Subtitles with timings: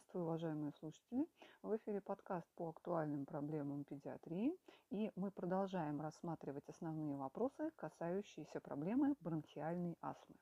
[0.00, 1.26] Приветствую, уважаемые слушатели!
[1.62, 4.56] В эфире подкаст по актуальным проблемам педиатрии,
[4.88, 10.36] и мы продолжаем рассматривать основные вопросы, касающиеся проблемы бронхиальной астмы.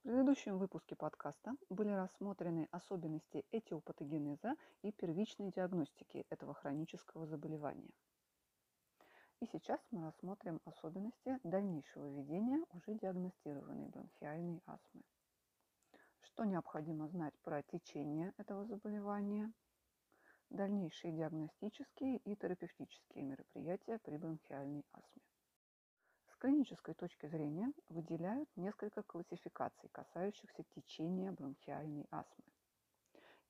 [0.00, 7.90] В предыдущем выпуске подкаста были рассмотрены особенности этиопатогенеза и первичной диагностики этого хронического заболевания.
[9.40, 15.02] И сейчас мы рассмотрим особенности дальнейшего ведения уже диагностированной бронхиальной астмы
[16.32, 19.52] что необходимо знать про течение этого заболевания,
[20.48, 25.22] дальнейшие диагностические и терапевтические мероприятия при бронхиальной астме.
[26.28, 32.44] С клинической точки зрения выделяют несколько классификаций, касающихся течения бронхиальной астмы.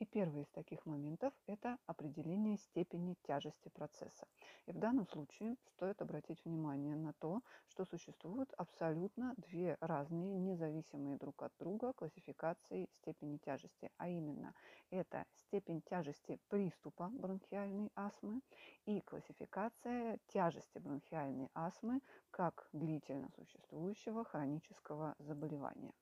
[0.00, 4.26] И первый из таких моментов– это определение степени тяжести процесса.
[4.64, 11.18] И в данном случае стоит обратить внимание на то, что существуют абсолютно две разные, независимые
[11.18, 13.90] друг от друга классификации степени тяжести.
[13.98, 14.54] А именно,
[14.88, 18.40] это степень тяжести приступа бронхиальной астмы
[18.86, 25.92] и классификация тяжести бронхиальной астмы как длительно существующего хронического заболевания.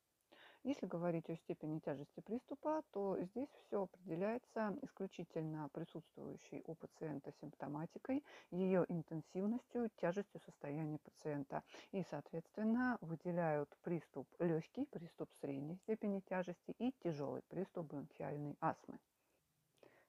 [0.68, 8.22] Если говорить о степени тяжести приступа, то здесь все определяется исключительно присутствующей у пациента симптоматикой,
[8.50, 11.62] ее интенсивностью, тяжестью состояния пациента.
[11.92, 18.98] И, соответственно, выделяют приступ легкий, приступ средней степени тяжести и тяжелый приступ бронхиальной астмы.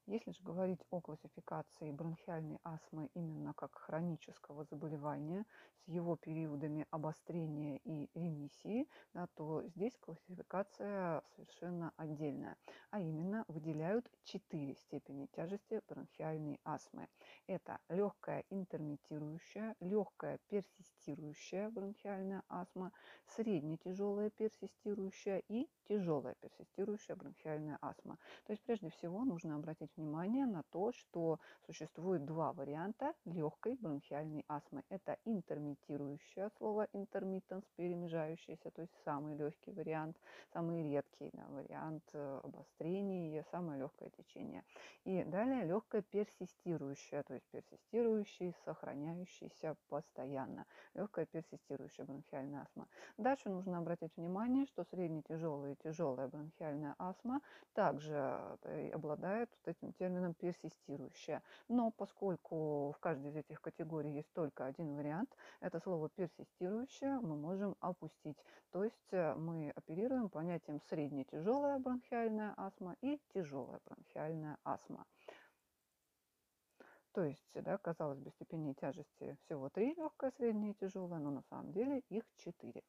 [0.09, 5.45] Если же говорить о классификации бронхиальной астмы именно как хронического заболевания
[5.85, 12.57] с его периодами обострения и ремиссии, да, то здесь классификация совершенно отдельная.
[12.89, 17.07] А именно выделяют четыре степени тяжести бронхиальной астмы.
[17.45, 22.91] Это легкая интермитирующая, легкая персистирующая бронхиальная астма,
[23.27, 28.17] средне-тяжелая персистирующая и тяжелая персистирующая бронхиальная астма.
[28.45, 34.45] То есть прежде всего нужно обратить внимание на то, что существует два варианта легкой бронхиальной
[34.47, 34.83] астмы.
[34.89, 40.17] Это интермитирующее слово intermittence, перемежающееся, то есть самый легкий вариант,
[40.53, 44.63] самый редкий да, вариант э, обострения, самое легкое течение.
[45.03, 50.65] И далее легкое персистирующее, то есть персистирующий, сохраняющийся постоянно.
[50.93, 52.87] Легкая персистирующая бронхиальная астма.
[53.17, 57.41] Дальше нужно обратить внимание, что средне-тяжелая и тяжелая бронхиальная астма
[57.73, 58.13] также
[58.63, 61.41] э, обладает вот этим термином персистирующая.
[61.67, 67.35] Но поскольку в каждой из этих категорий есть только один вариант, это слово персистирующая мы
[67.35, 68.37] можем опустить.
[68.71, 75.05] То есть э, мы оперируем понятием средне-тяжелая бронхиальная астма и тяжелая бронхиальная астма.
[77.13, 81.41] То есть, да, казалось бы, степеней тяжести всего три, легкая, средняя и тяжелая, но на
[81.49, 82.83] самом деле их четыре.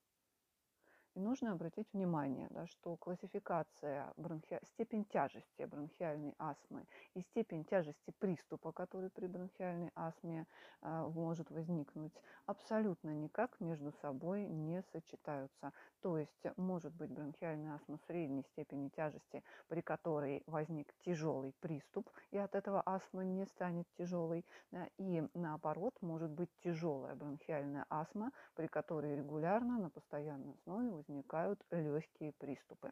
[1.14, 4.60] И нужно обратить внимание, да, что классификация бронхи...
[4.62, 6.84] степень тяжести бронхиальной астмы
[7.14, 10.46] и степень тяжести приступа, который при бронхиальной астме
[10.82, 12.12] э, может возникнуть,
[12.46, 15.72] абсолютно никак между собой не сочетаются.
[16.00, 22.38] То есть может быть бронхиальная астма средней степени тяжести, при которой возник тяжелый приступ, и
[22.38, 24.46] от этого астма не станет тяжелой.
[24.70, 31.64] Да, и наоборот, может быть тяжелая бронхиальная астма, при которой регулярно на постоянной основе возникают
[31.70, 32.90] легкие приступы.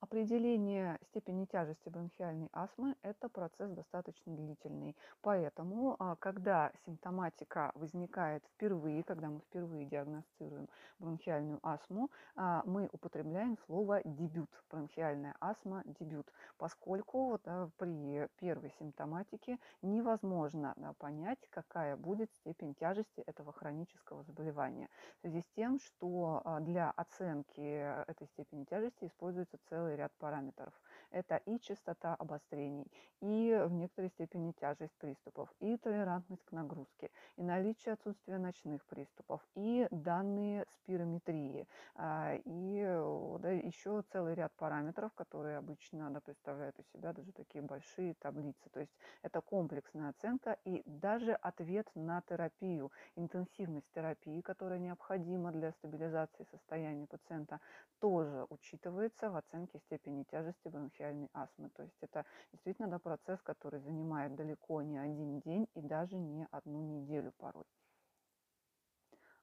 [0.00, 4.96] Определение степени тяжести бронхиальной астмы– это процесс достаточно длительный.
[5.20, 13.58] Поэтому, а, когда симптоматика возникает впервые, когда мы впервые диагностируем бронхиальную астму, а, мы употребляем
[13.66, 14.48] слово «дебют».
[14.70, 23.20] Бронхиальная астма– дебют, поскольку да, при первой симптоматике невозможно да, понять, какая будет степень тяжести
[23.26, 24.88] этого хронического заболевания.
[25.18, 30.12] В связи с тем, что а, для оценки этой степени тяжести используется целый целый ряд
[30.18, 30.72] параметров.
[31.10, 32.86] Это и частота обострений,
[33.20, 39.40] и в некоторой степени тяжесть приступов, и толерантность к нагрузке, и наличие отсутствия ночных приступов,
[39.56, 41.66] и данные спирометрии,
[41.96, 42.84] а, и
[43.40, 48.70] да, еще целый ряд параметров, которые обычно да, представляют из себя даже такие большие таблицы.
[48.70, 55.72] То есть это комплексная оценка и даже ответ на терапию, интенсивность терапии, которая необходима для
[55.72, 57.60] стабилизации состояния пациента,
[57.98, 60.99] тоже учитывается в оценке степени тяжести бронхиальной
[61.32, 61.70] астмы.
[61.70, 66.46] То есть это действительно да, процесс, который занимает далеко не один день и даже не
[66.50, 67.64] одну неделю порой.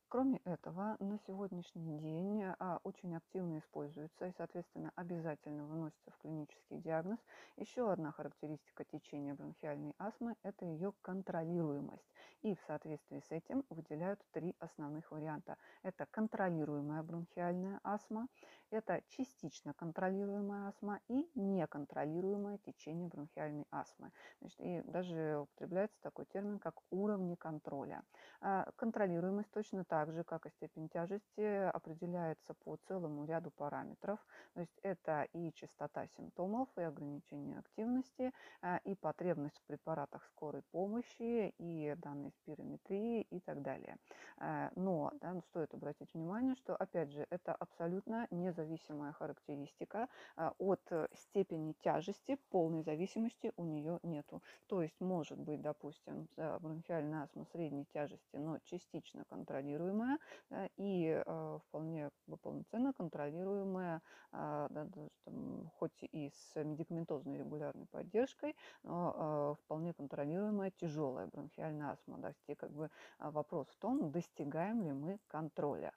[0.09, 6.77] Кроме этого, на сегодняшний день а, очень активно используется и, соответственно, обязательно выносится в клинический
[6.77, 7.19] диагноз.
[7.57, 12.07] Еще одна характеристика течения бронхиальной астмы– это ее контролируемость.
[12.41, 15.57] И в соответствии с этим выделяют три основных варианта.
[15.83, 18.29] Это контролируемая бронхиальная астма,
[18.69, 24.13] это частично контролируемая астма и неконтролируемое течение бронхиальной астмы.
[24.39, 28.03] Значит, и даже употребляется такой термин, как уровни контроля.
[28.39, 34.19] А, контролируемость точно так же, как и степень тяжести, определяется по целому ряду параметров.
[34.53, 40.63] То есть это и частота симптомов, и ограничение активности, а, и потребность в препаратах скорой
[40.71, 43.97] помощи, и данные спирометрии и так далее.
[44.37, 50.07] А, но да, ну, стоит обратить внимание, что, опять же, это абсолютно независимая характеристика
[50.57, 50.81] от
[51.13, 54.41] степени тяжести, полной зависимости у нее нету.
[54.67, 59.25] То есть может быть, допустим, бронхиальная астма средней тяжести, но частично
[59.87, 60.19] контролируемая
[60.49, 62.09] да, и э, вполне
[62.41, 64.01] полноценно контролируемая,
[64.31, 64.87] э, да,
[65.25, 72.17] там, хоть и с медикаментозной регулярной поддержкой, но э, вполне контролируемая тяжелая бронхиальная астма.
[72.17, 72.89] Да, как бы
[73.19, 75.93] вопрос в том, достигаем ли мы контроля.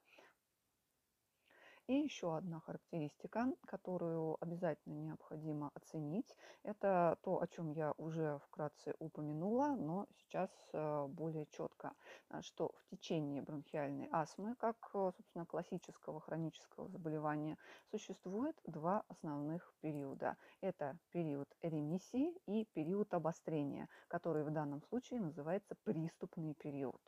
[1.91, 8.95] И еще одна характеристика, которую обязательно необходимо оценить, это то, о чем я уже вкратце
[9.01, 11.95] упомянула, но сейчас э, более четко,
[12.29, 17.59] э, что в течение бронхиальной астмы, как, э, собственно, классического хронического заболевания,
[17.91, 20.37] существует два основных периода.
[20.61, 27.03] Это период ремиссии и период обострения, который в данном случае называется приступный период.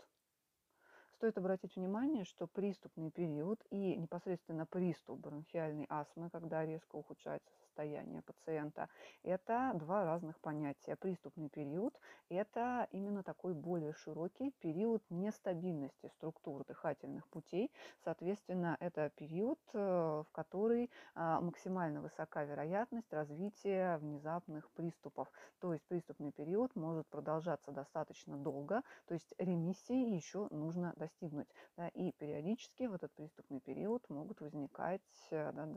[1.23, 8.23] Стоит обратить внимание, что приступный период и непосредственно приступ бронхиальной астмы, когда резко ухудшается состояние
[8.23, 8.89] пациента,
[9.23, 10.95] это два разных понятия.
[10.97, 11.99] Приступный период–
[12.29, 17.71] это именно такой более широкий период нестабильности структур дыхательных путей.
[18.05, 25.29] Соответственно, это период, э, в который а, максимально высока вероятность развития внезапных приступов.
[25.61, 31.49] То есть приступный период может продолжаться достаточно долго, то есть ремиссии еще нужно достигнуть.
[31.77, 35.69] Да, и периодически в этот приступный период могут возникать э, да,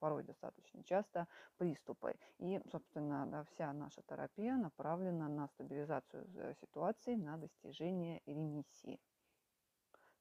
[0.00, 2.14] порой достаточно часто приступы.
[2.38, 9.00] И, собственно, да, вся наша терапия направлена на стабилизацию э, ситуации, на достижение ремиссии.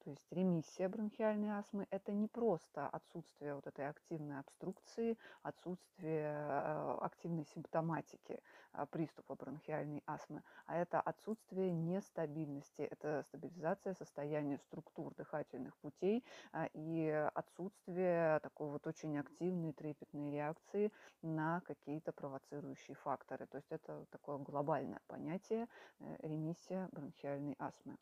[0.04, 6.98] То есть ремиссия бронхиальной астмы– это не просто отсутствие вот этой активной обструкции, отсутствие э,
[7.00, 8.42] активной симптоматики
[8.74, 16.68] а, приступа бронхиальной астмы, а это отсутствие нестабильности, это стабилизация состояния структур дыхательных путей а,
[16.74, 20.92] и отсутствие такой вот очень активной трепетной реакции
[21.22, 23.48] на какие-то провоцирующие факторы.
[23.48, 25.68] То есть это такое глобальное понятие
[26.00, 27.96] э, ремиссия бронхиальной астмы.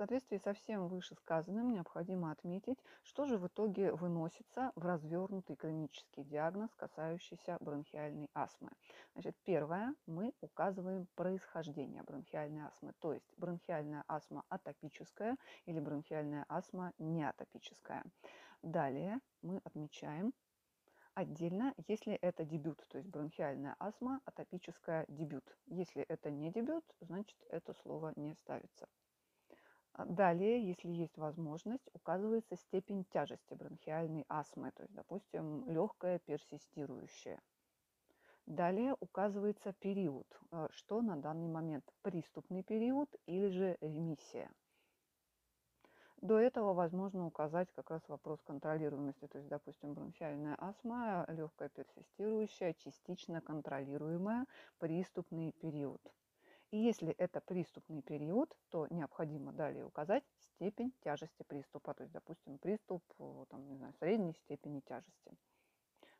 [0.00, 6.24] В соответствии со всем вышесказанным необходимо отметить, что же в итоге выносится в развернутый клинический
[6.24, 8.70] диагноз, касающийся бронхиальной астмы.
[9.12, 15.36] Значит, первое, мы указываем происхождение бронхиальной астмы, то есть бронхиальная астма атопическая
[15.66, 18.02] или бронхиальная астма неатопическая.
[18.62, 20.32] Далее мы отмечаем
[21.12, 25.44] Отдельно, если это дебют, то есть бронхиальная астма, атопическая дебют.
[25.66, 28.88] Если это не дебют, значит это слово не ставится.
[29.92, 37.40] А, далее, если есть возможность, указывается степень тяжести бронхиальной астмы, то есть, допустим, легкая персистирующая.
[38.46, 44.50] Далее указывается период, э, что на данный момент приступный период или же ремиссия.
[46.20, 52.74] До этого возможно указать как раз вопрос контролируемости, то есть, допустим, бронхиальная астма, легкая персистирующая,
[52.74, 54.46] частично контролируемая,
[54.78, 56.00] приступный период–
[56.70, 62.58] и если это приступный период, то необходимо далее указать степень тяжести приступа, то есть, допустим,
[62.58, 65.36] приступ э, там, не знаю, средней степени тяжести.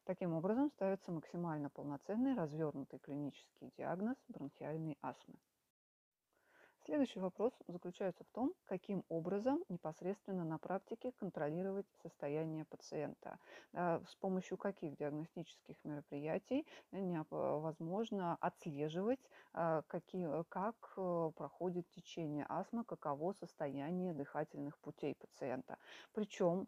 [0.04, 5.36] Таким образом ставится максимально полноценный развернутый клинический диагноз бронхиальной астмы.
[6.86, 13.38] Следующий вопрос заключается в том, каким образом непосредственно на практике контролировать состояние пациента,
[13.74, 16.66] с помощью каких диагностических мероприятий
[17.30, 19.20] возможно отслеживать,
[19.88, 25.76] какие, как э, проходит течение астмы, каково состояние дыхательных путей пациента.
[26.14, 26.66] Причем,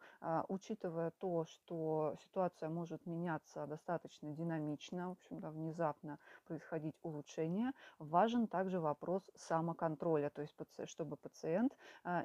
[0.48, 8.46] учитывая то, что ситуация может меняться достаточно динамично, в общем, да, внезапно происходить улучшение, важен
[8.46, 10.54] также вопрос самоконтроля контроля, то есть
[10.84, 11.76] чтобы пациент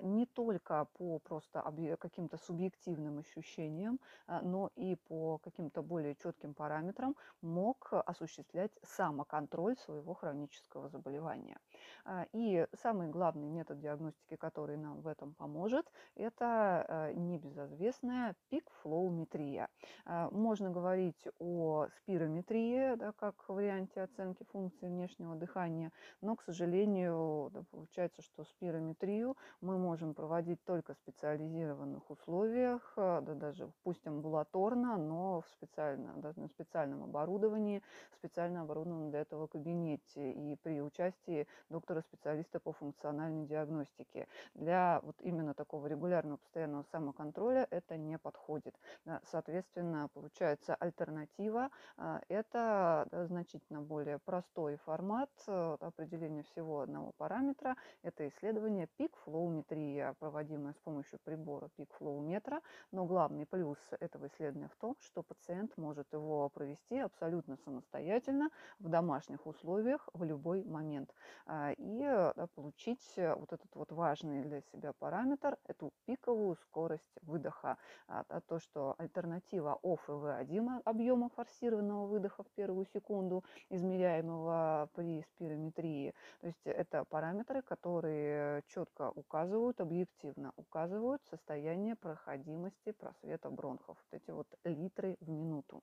[0.02, 1.64] не только по просто
[2.00, 4.00] каким-то субъективным ощущениям,
[4.42, 11.58] но и по каким-то более четким параметрам мог осуществлять самоконтроль своего хронического заболевания.
[12.34, 19.68] И самый главный метод диагностики, который нам в этом поможет, это небезызвестная пик-флоуметрия.
[20.32, 25.92] Можно говорить о спирометрии, да, как варианте оценки функции внешнего дыхания,
[26.22, 33.72] но, к сожалению, получается, что спирометрию мы можем проводить только в специализированных условиях, да, даже
[33.84, 37.82] пусть амбулаторно, но в специально, да, на специальном оборудовании,
[38.14, 44.28] специально оборудованном для этого кабинете и при участии доктора-специалиста по функциональной диагностике.
[44.54, 48.76] Для вот именно такого регулярного постоянного самоконтроля это не подходит.
[49.24, 57.57] Соответственно, получается альтернатива а,– это да, значительно более простой формат э, определения всего одного параметра.
[58.04, 62.62] Это исследование пик-флоуметрия, проводимое с помощью прибора пик-флоуметра.
[62.92, 68.50] Но главный плюс этого исследования в том, что пациент может его провести абсолютно самостоятельно
[68.80, 71.14] в домашних условиях в любой момент
[71.46, 77.78] а, и да, получить вот этот вот важный для себя параметр, эту пиковую скорость выдоха.
[78.08, 85.24] А, то, что альтернатива ОФ и В1 объема форсированного выдоха в первую секунду, измеряемого при
[85.24, 86.14] спирометрии.
[86.42, 87.04] То есть это
[87.48, 93.98] параметры, которые четко указывают, объективно указывают состояние проходимости просвета бронхов.
[94.12, 95.82] Вот эти вот литры в минуту.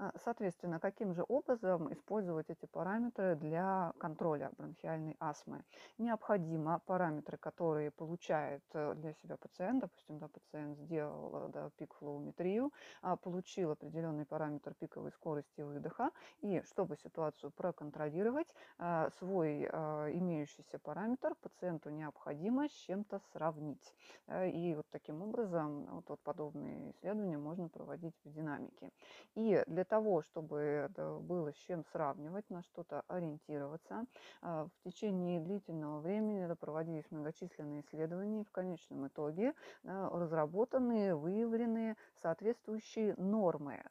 [0.00, 5.64] А, соответственно, каким же образом использовать эти параметры для контроля бронхиальной астмы?
[5.98, 13.16] Необходимо параметры, которые получает э, для себя пациент, допустим, да, пациент сделал да, пик-флоуметрию, а,
[13.16, 16.12] получил определенный параметр пиковой скорости выдоха,
[16.42, 23.94] и чтобы ситуацию проконтролировать, а, свой имеющийся параметр пациенту необходимо с чем-то сравнить.
[24.30, 28.90] И вот таким образом вот, вот подобные исследования можно проводить в динамике.
[29.34, 30.88] И для того, чтобы
[31.22, 34.04] было с чем сравнивать, на что-то ориентироваться,
[34.42, 39.54] а, в течение длительного времени проводились многочисленные исследования, в конечном итоге
[39.84, 43.82] разработаны, выявлены соответствующие нормы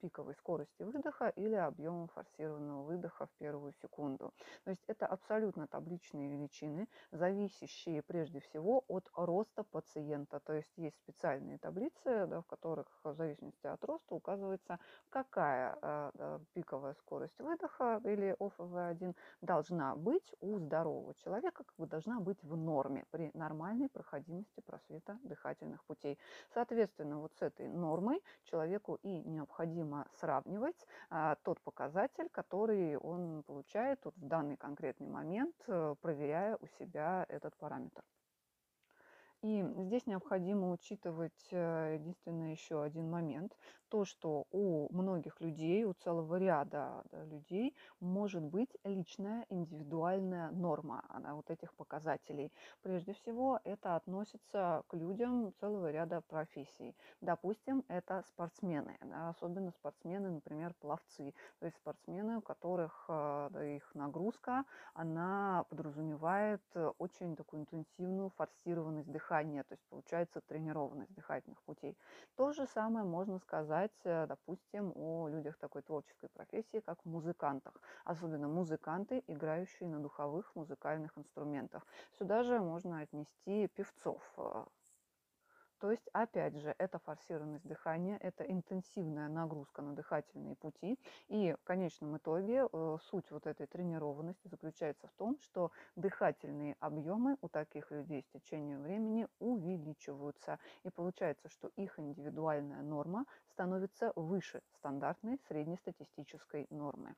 [0.00, 4.32] пиковой скорости выдоха или объема форсированного выдоха в первую секунду.
[4.64, 10.40] То есть это абсолютно табличные величины, зависящие прежде всего от роста пациента.
[10.40, 15.78] То есть есть специальные таблицы, да, в которых в зависимости от роста указывается, как какая
[15.80, 22.42] э, пиковая скорость выдоха или ОФВ1 должна быть у здорового человека, как бы должна быть
[22.42, 26.18] в норме при нормальной проходимости просвета дыхательных путей.
[26.52, 34.04] Соответственно, вот с этой нормой человеку и необходимо сравнивать а, тот показатель, который он получает
[34.04, 38.02] вот в данный конкретный момент, э, проверяя у себя этот параметр.
[39.42, 43.56] И здесь необходимо учитывать э, единственное еще один момент
[43.88, 51.04] то, что у многих людей, у целого ряда да, людей может быть личная индивидуальная норма
[51.10, 52.52] она, вот этих показателей.
[52.82, 56.96] Прежде всего, это относится к людям целого ряда профессий.
[57.20, 61.34] Допустим, это спортсмены, да, особенно спортсмены, например, пловцы.
[61.58, 66.62] То есть спортсмены, у которых да, их нагрузка, она подразумевает
[66.98, 69.31] очень такую интенсивную форсированность дыхания,
[69.64, 71.96] то есть получается тренированность дыхательных путей.
[72.36, 77.74] То же самое можно сказать сказать, э, допустим, о людях такой творческой профессии, как музыкантах,
[78.04, 81.86] особенно музыканты, играющие на духовых музыкальных инструментах.
[82.18, 84.64] Сюда же можно отнести певцов, э,
[85.82, 90.96] то есть, опять же, это форсированность дыхания, это интенсивная нагрузка на дыхательные пути.
[91.26, 97.36] И в конечном итоге э, суть вот этой тренированности заключается в том, что дыхательные объемы
[97.40, 100.60] у таких людей с течением времени увеличиваются.
[100.84, 107.16] И получается, что их индивидуальная норма становится выше стандартной среднестатистической нормы.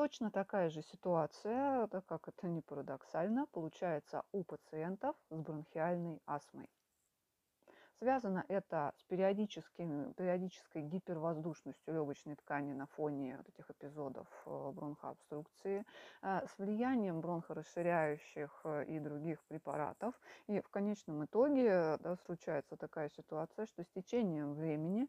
[0.00, 6.70] Точно такая же ситуация, как это не парадоксально, получается у пациентов с бронхиальной астмой.
[8.02, 15.84] Связано это с периодической гипервоздушностью легочной ткани на фоне вот этих эпизодов э, бронхообструкции,
[16.22, 20.18] э, с влиянием бронхорасширяющих э, и других препаратов.
[20.46, 25.06] И в конечном итоге да, случается такая ситуация, что с течением времени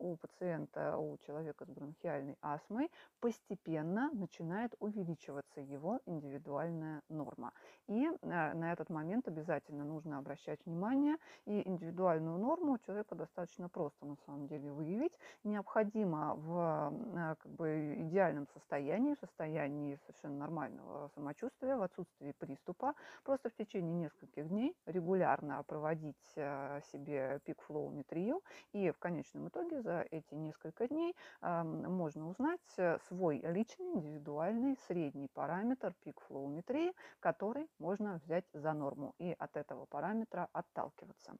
[0.00, 7.52] у пациента, у человека с бронхиальной астмой постепенно начинает увеличиваться его индивидуальная норма.
[7.86, 14.06] И на этот момент обязательно нужно обращать внимание и индивидуальную данную норму человека достаточно просто
[14.06, 15.18] на самом деле выявить.
[15.44, 23.50] Необходимо в э, как бы, идеальном состоянии, состоянии совершенно нормального самочувствия, в отсутствии приступа, просто
[23.50, 28.40] в течение нескольких дней регулярно проводить э, себе пик-флоуметрию.
[28.72, 35.94] И в конечном итоге за эти несколько дней можно узнать свой личный, индивидуальный, средний параметр
[36.04, 41.36] пик-флоуметрии, который можно взять за норму и от этого параметра отталкиваться.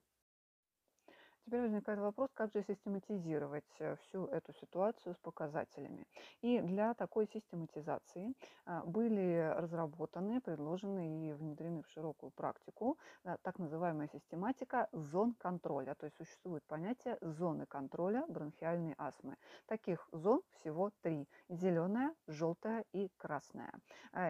[1.44, 6.06] Теперь возникает вопрос, как же систематизировать э, всю эту ситуацию с показателями.
[6.40, 8.32] И для такой систематизации
[8.64, 12.96] а, были разработаны, предложены и внедрены в широкую практику
[13.42, 15.94] так называемая систематика зон контроля.
[15.94, 19.36] То есть существует понятие зоны контроля бронхиальной астмы.
[19.66, 21.28] Таких зон всего три.
[21.48, 23.72] Зеленая, желтая и красная.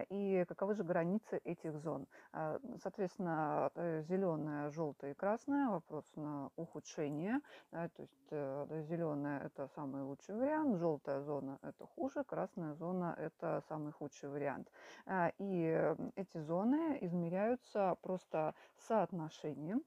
[0.09, 2.07] И каковы же границы этих зон?
[2.81, 5.69] Соответственно, э, зеленая, желтая и красная.
[5.69, 7.41] Вопрос на ухудшение улучшение.
[7.71, 13.15] Да, то есть э, зеленая– это самый лучший вариант, желтая зона– это хуже, красная зона–
[13.19, 14.71] это самый худший вариант.
[15.05, 19.83] А, и эти зоны измеряются просто соотношением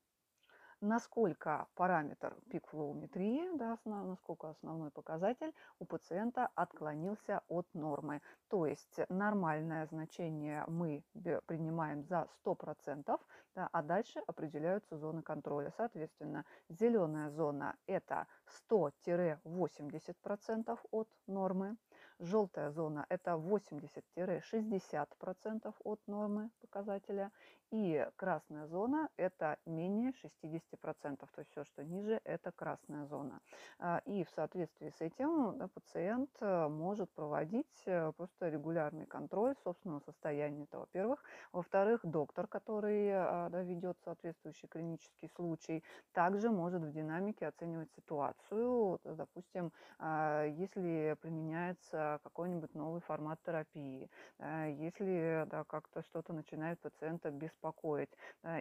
[0.80, 8.20] насколько параметр пик-флоуметрии, да, насколько основной показатель у пациента отклонился от нормы.
[8.48, 11.02] То есть нормальное значение мы
[11.46, 13.18] принимаем за 100%,
[13.54, 15.72] да, а дальше определяются зоны контроля.
[15.76, 18.26] Соответственно, зеленая зона– это
[18.70, 21.76] 100-80% от нормы.
[22.18, 27.30] Желтая зона– это 80-60% от нормы показателя.
[27.72, 31.16] И красная зона– это менее 60%.
[31.16, 33.40] То есть все, что ниже, это красная зона.
[33.78, 39.56] А, и в соответствии с этим да, пациент э, может проводить э, просто регулярный контроль
[39.64, 40.62] собственного состояния.
[40.64, 41.24] Это во-первых.
[41.52, 45.82] Во-вторых, доктор, который а, да, ведет соответствующий клинический случай,
[46.12, 49.00] также может в динамике оценивать ситуацию.
[49.02, 54.08] Допустим, а, если применяется какой-нибудь новый формат терапии,
[54.38, 58.10] если да, как-то что-то начинает пациента без беспокоить.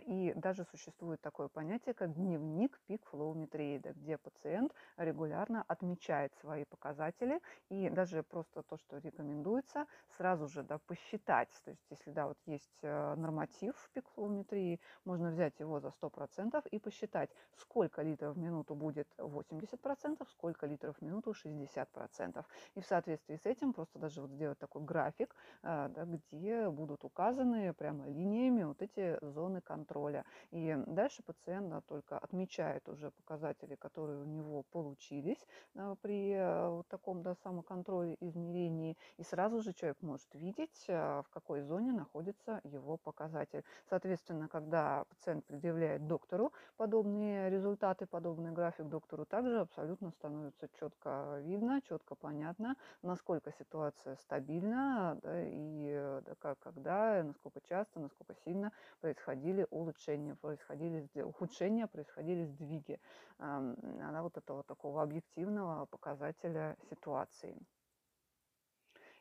[0.07, 7.41] И даже существует такое понятие, как дневник пик-флоуметрии, где пациент регулярно отмечает свои показатели.
[7.69, 9.85] И даже просто то, что рекомендуется,
[10.17, 11.49] сразу же да, посчитать.
[11.63, 16.79] То есть если да, вот есть э, норматив пик-флоуметрии, можно взять его за 100% и
[16.79, 22.45] посчитать, сколько литров в минуту будет 80%, сколько литров в минуту 60%.
[22.75, 27.03] И в соответствии с этим просто даже вот сделать такой график, э, да, где будут
[27.03, 30.24] указаны прямо линиями вот эти зоны контроля.
[30.51, 36.70] И дальше пациент да, только отмечает уже показатели, которые у него получились да, при э,
[36.70, 38.98] вот таком да, самоконтроле измерении.
[39.17, 43.63] И сразу же человек может видеть, э, в какой зоне находится его показатель.
[43.89, 51.82] Соответственно, когда пациент предъявляет доктору подобные результаты, подобный график доктору, также абсолютно становится четко видно,
[51.82, 58.71] четко понятно, насколько ситуация стабильна да, и э, да, как, когда, насколько часто, насколько сильно
[59.01, 62.99] происходили улучшения, происходили ухудшения, происходили сдвиги
[63.39, 67.57] на вот этого такого объективного показателя ситуации.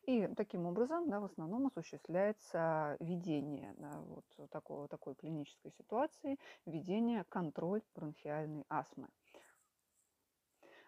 [0.07, 7.25] И таким образом да, в основном осуществляется ведение да, вот такого, такой клинической ситуации, ведение
[7.25, 9.09] контроль бронхиальной астмы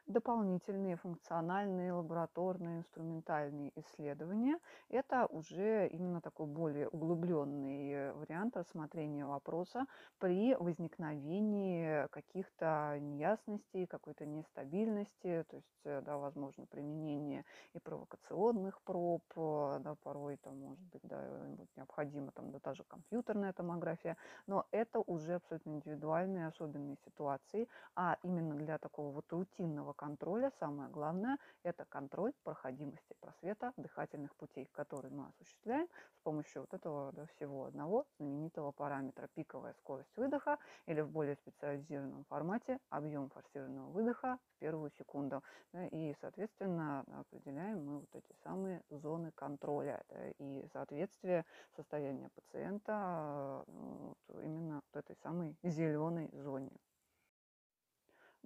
[0.07, 4.59] дополнительные функциональные, лабораторные, инструментальные исследования.
[4.88, 9.87] Это уже именно такой более углубленный вариант рассмотрения вопроса
[10.19, 19.25] при возникновении каких-то неясностей, какой-то нестабильности, то есть, э, да, возможно, применение и провокационных проб,
[19.37, 24.16] э, да, порой там может быть, да, необходима там да, та же компьютерная томография,
[24.47, 30.89] но это уже абсолютно индивидуальные особенные ситуации, а именно для такого вот рутинного контроля самое
[30.91, 37.27] главное– это контроль проходимости просвета дыхательных путей, который мы осуществляем с помощью вот этого да,
[37.27, 44.39] всего одного знаменитого параметра пиковая скорость выдоха или в более специализированном формате объем форсированного выдоха
[44.57, 45.43] в первую секунду.
[45.91, 50.03] И, соответственно, определяем мы вот эти самые зоны контроля
[50.39, 56.71] и соответствие состояния пациента вот именно вот этой самой зеленой зоне.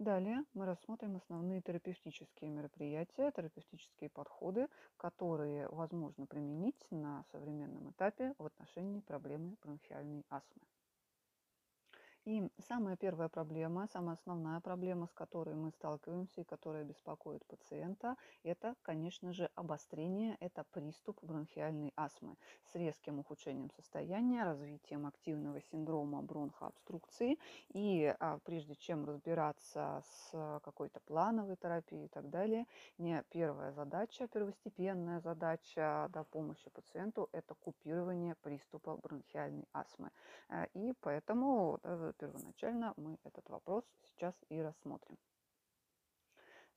[0.00, 8.46] Далее мы рассмотрим основные терапевтические мероприятия, терапевтические подходы, которые возможно применить на современном этапе в
[8.46, 10.62] отношении проблемы бронхиальной астмы.
[12.26, 18.16] И самая первая проблема, самая основная проблема, с которой мы сталкиваемся и которая беспокоит пациента,
[18.42, 26.20] это, конечно же, обострение, это приступ бронхиальной астмы с резким ухудшением состояния, развитием активного синдрома
[26.20, 27.38] бронхообструкции.
[27.72, 32.66] И а, прежде чем разбираться с какой-то плановой терапией и так далее,
[32.98, 40.10] не первая задача, первостепенная задача да, помощи пациенту– это купирование приступа бронхиальной астмы.
[40.50, 41.80] Э, и поэтому
[42.12, 45.16] первоначально мы этот вопрос сейчас и рассмотрим.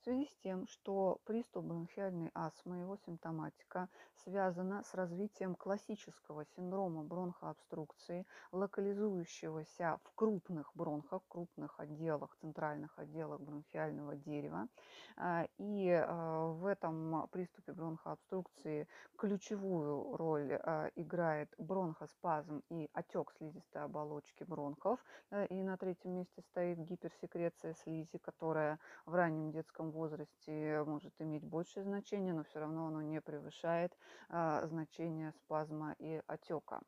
[0.04, 7.04] В связи с тем, что приступ бронхиальной астмы, его симптоматика связана с развитием классического синдрома
[7.04, 14.68] бронхообструкции, локализующегося в крупных бронхах, крупных отделах, центральных отделах бронхиального дерева.
[15.16, 18.86] А, и а, в этом приступе бронхообструкции
[19.16, 25.02] ключевую роль а, играет бронхоспазм и отек слизистой оболочки бронхов.
[25.48, 31.84] И на третьем месте стоит гиперсекреция слизи, которая в раннем детском возрасте может иметь большее
[31.84, 33.96] значение, но все равно оно не превышает
[34.28, 36.82] а, значение спазма и отека.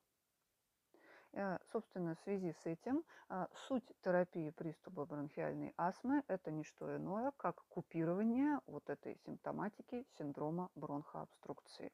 [1.32, 6.96] Э, собственно, в связи с этим а, суть терапии приступа бронхиальной астмы– это не что
[6.96, 11.92] иное, как купирование вот этой симптоматики синдрома бронхообструкции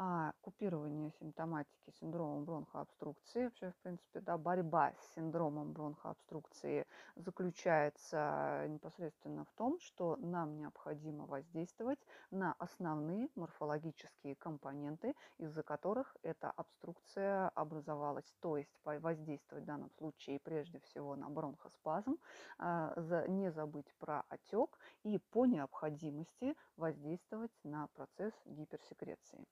[0.00, 9.44] а купирование симптоматики синдрома бронхообструкции, вообще, в принципе, да, борьба с синдромом бронхообструкции заключается непосредственно
[9.44, 11.98] в том, что нам необходимо воздействовать
[12.30, 18.32] на основные морфологические компоненты, из-за которых эта обструкция образовалась.
[18.40, 22.18] То есть воздействовать в данном случае прежде всего на бронхоспазм,
[22.58, 22.94] а,
[23.26, 29.44] не забыть про отек и по необходимости воздействовать на процесс гиперсекреции.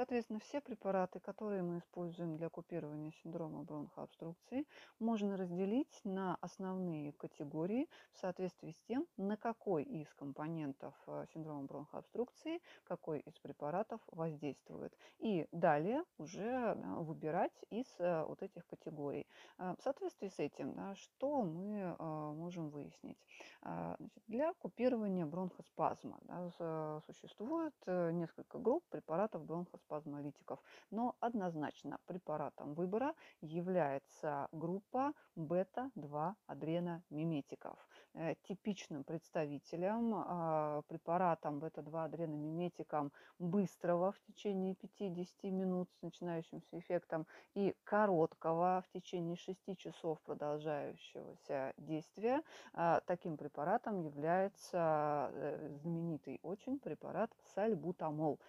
[0.00, 4.66] Соответственно, все препараты, которые мы используем для купирования синдрома бронхообструкции,
[4.98, 11.64] можно разделить на основные категории в соответствии с тем, на какой из компонентов э, синдрома
[11.64, 14.96] бронхообструкции какой из препаратов воздействует.
[15.18, 19.26] И далее уже выбирать из э, вот этих категорий.
[19.58, 21.94] Э, в соответствии с этим, да, что мы
[22.34, 23.18] можем выяснить?
[23.60, 33.14] Значит, для купирования бронхоспазма да, существует несколько групп препаратов бронхоспазма спазмолитиков, но однозначно препаратом выбора
[33.40, 37.76] является группа бета-2 адреномиметиков.
[38.14, 47.28] Э, типичным представителем а, препаратом бета-2 адреномиметиком быстрого в течение 5-10 минут с начинающимся эффектом
[47.54, 52.42] и короткого в течение 6 часов продолжающегося действия,
[52.72, 58.40] а, таким препаратом является э, знаменитый очень препарат сальбутамол.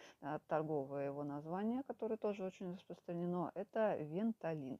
[0.47, 4.79] Торговое его название, которое тоже очень распространено, это венталин.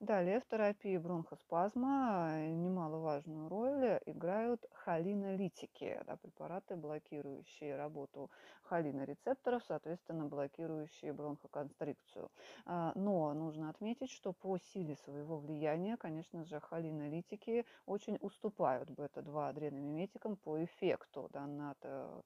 [0.00, 8.30] Далее в терапии бронхоспазма э, немаловажную роль играют холинолитики, да, препараты, блокирующие работу
[8.64, 12.30] холинорецепторов, соответственно, блокирующие бронхоконстрикцию.
[12.66, 19.48] А, но нужно отметить, что по силе своего влияния, конечно же, холинолитики очень уступают бета-2
[19.48, 21.74] адреномиметикам по эффекту да, на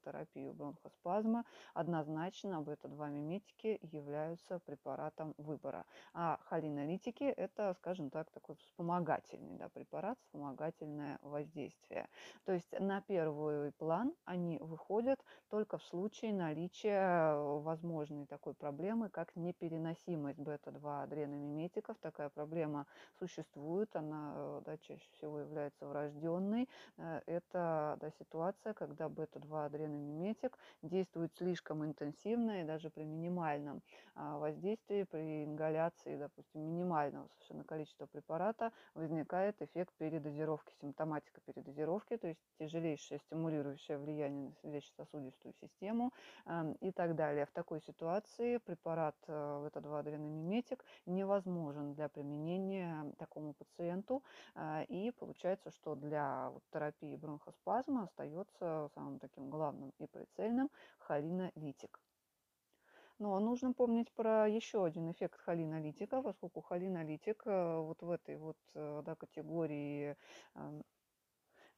[0.05, 1.45] терапию бронхоспазма.
[1.75, 5.85] Однозначно бета-2 миметики являются препаратом выбора.
[6.15, 12.09] А холинолитики– это это, скажем так, такой вспомогательный да, препарат, вспомогательное воздействие.
[12.45, 19.37] То есть на первый план они выходят только в случае наличия возможной такой проблемы, как
[19.37, 21.97] непереносимость бета-2 адреномиметиков.
[21.99, 22.87] Такая проблема
[23.19, 26.69] существует, она э, да, чаще всего является врожденной.
[26.97, 33.83] Э, это да, ситуация, когда бета-2 адреномиметик действует слишком интенсивно и даже при минимальном
[34.15, 42.29] а, воздействии, при ингаляции, допустим, минимального совершенно количество препарата, возникает эффект передозировки, симптоматика передозировки, то
[42.29, 46.13] есть тяжелейшее стимулирующее влияние на сердечно-сосудистую систему
[46.47, 47.47] э, и так далее.
[47.47, 54.23] В такой ситуации препарат э, бета-2-адреномиметик невозможен для применения такому пациенту,
[54.55, 62.01] э, и получается, что для вот, терапии бронхоспазма остается самым таким главным и прицельным холинолитик.
[63.21, 68.57] Но нужно помнить про еще один эффект холинолитика, поскольку холинолитик э, вот в этой вот
[68.75, 70.17] э, да, категории
[70.55, 70.83] эм,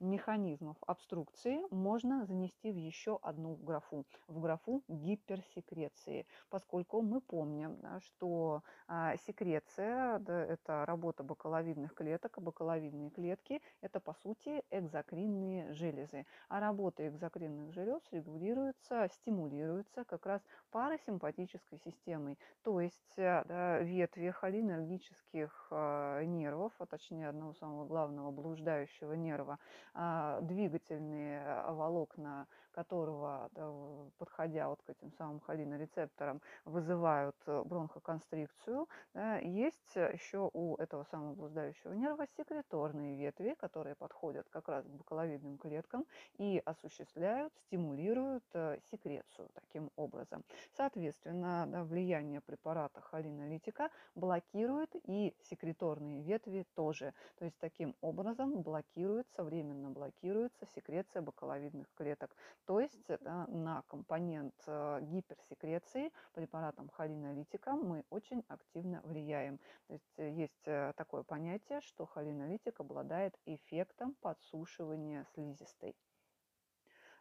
[0.02, 8.62] механизмов обструкции можно занести в еще одну графу, в графу гиперсекреции, поскольку мы помним, что
[8.86, 16.26] а, секреция да,– это работа бакаловидных клеток, а бакаловидные клетки– это, по сути, экзокринные железы.
[16.48, 24.30] А работа экзокринных желез регулируется, стимулируется как раз парасимпатической системой, то есть э, да, ветви
[24.30, 29.58] холинергических э, нервов, а точнее одного самого главного блуждающего нерва,
[29.94, 33.50] двигательные волокна которого,
[34.18, 41.34] подходя вот к этим самым холинорецепторам, вызывают э, бронхоконстрикцию, да, есть еще у этого самого
[41.34, 46.06] блуждающего нерва секреторные ветви, которые подходят как раз к бакаловидным клеткам
[46.38, 50.44] и осуществляют, стимулируют э, секрецию таким образом.
[50.76, 57.14] Соответственно, да, влияние препарата холинолитика блокирует и секреторные ветви тоже.
[57.38, 62.34] То есть таким образом блокируется, временно блокируется секреция бакаловидных клеток.
[62.66, 63.08] То есть
[63.48, 69.58] на компонент э, гиперсекреции препаратом холинолитика мы очень активно влияем.
[69.88, 75.96] То есть э, есть э, такое понятие, что холинолитик обладает эффектом подсушивания слизистой.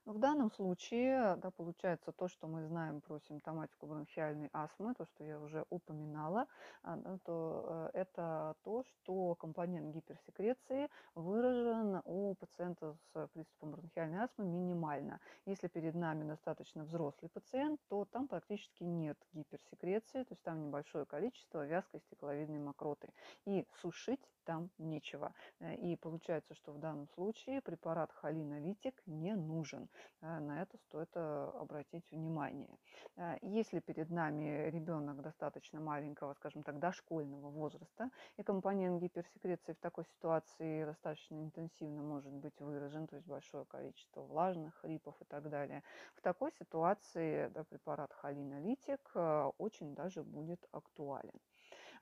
[0.05, 5.05] Но в данном случае да, получается то, что мы знаем про симптоматику бронхиальной астмы, то,
[5.05, 6.47] что я уже упоминала,
[6.81, 14.45] а, то э, это то, что компонент гиперсекреции выражен у пациента с приступом бронхиальной астмы
[14.45, 15.19] минимально.
[15.45, 21.05] Если перед нами достаточно взрослый пациент, то там практически нет гиперсекреции, то есть там небольшое
[21.05, 23.13] количество вязкой стекловидной мокроты.
[23.45, 25.33] И сушить там нечего.
[25.59, 29.89] Э, и получается, что в данном случае препарат холинолитик не нужен.
[30.21, 32.77] Э, на это стоит э, обратить внимание.
[33.17, 39.79] Э, если перед нами ребенок достаточно маленького, скажем так, дошкольного возраста, и компонент гиперсекреции в
[39.79, 45.49] такой ситуации достаточно интенсивно может быть выражен, то есть большое количество влажных хрипов и так
[45.49, 45.83] далее,
[46.15, 49.11] в такой ситуации да, препарат холинолитик
[49.57, 51.39] очень даже будет актуален.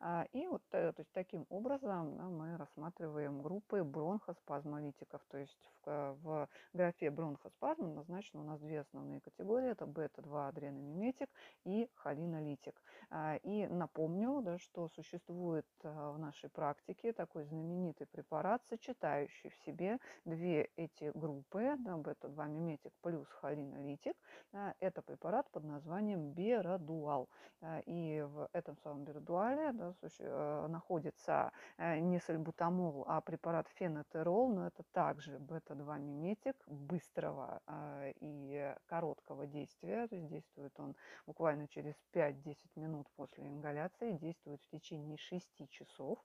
[0.02, 5.22] А, и вот э, то есть, таким образом да, мы рассматриваем группы бронхоспазмолитиков.
[5.30, 9.70] То есть в, в графе бронхоспазм назначены у нас две основные категории.
[9.70, 11.30] Это бета-2 адреномиметик
[11.66, 12.82] и холинолитик.
[13.10, 19.56] А, и напомню, да, что существует а, в нашей практике такой знаменитый препарат, сочетающий в
[19.66, 24.16] себе две эти группы, да, бета-2 миметик плюс холинолитик.
[24.80, 27.30] Это препарат под названием Берадуал.
[27.86, 34.84] И в этом самом Берадуале да, Э, находится не сальбутамол, а препарат фенотерол, но это
[34.92, 37.62] также бета-2 миметик быстрого
[38.20, 40.96] и короткого действия, то есть действует он
[41.26, 46.20] буквально через 5-10 минут после ингаляции, действует в течение 6 часов.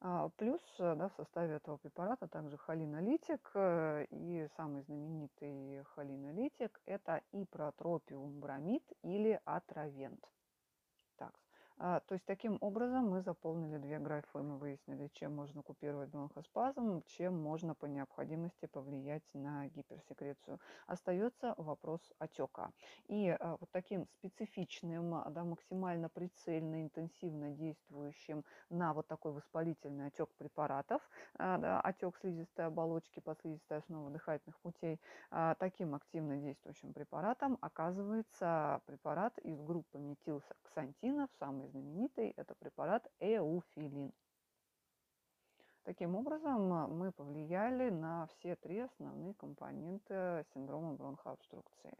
[0.00, 3.50] А, плюс да, в составе этого препарата также холинолитик.
[4.10, 10.22] И самый знаменитый холинолитик– это ипротропиум бромид или атровент.
[11.78, 17.02] А, то есть таким образом мы заполнили две графы, мы выяснили, чем можно купировать бронхоспазм,
[17.06, 20.58] чем можно по необходимости повлиять на гиперсекрецию.
[20.86, 22.70] Остается вопрос отека.
[23.08, 30.30] И а, вот таким специфичным, да, максимально прицельно, интенсивно действующим на вот такой воспалительный отек
[30.38, 31.02] препаратов,
[31.38, 34.98] а, да, отек слизистой оболочки, подслизистой основы дыхательных путей,
[35.58, 44.12] таким активно действующим препаратом оказывается препарат из группы метилсаксантинов, самый самый знаменитый– это препарат эуфилин.
[45.84, 51.92] Таким образом, мы повлияли на все три основные компоненты синдрома бронхообструкции.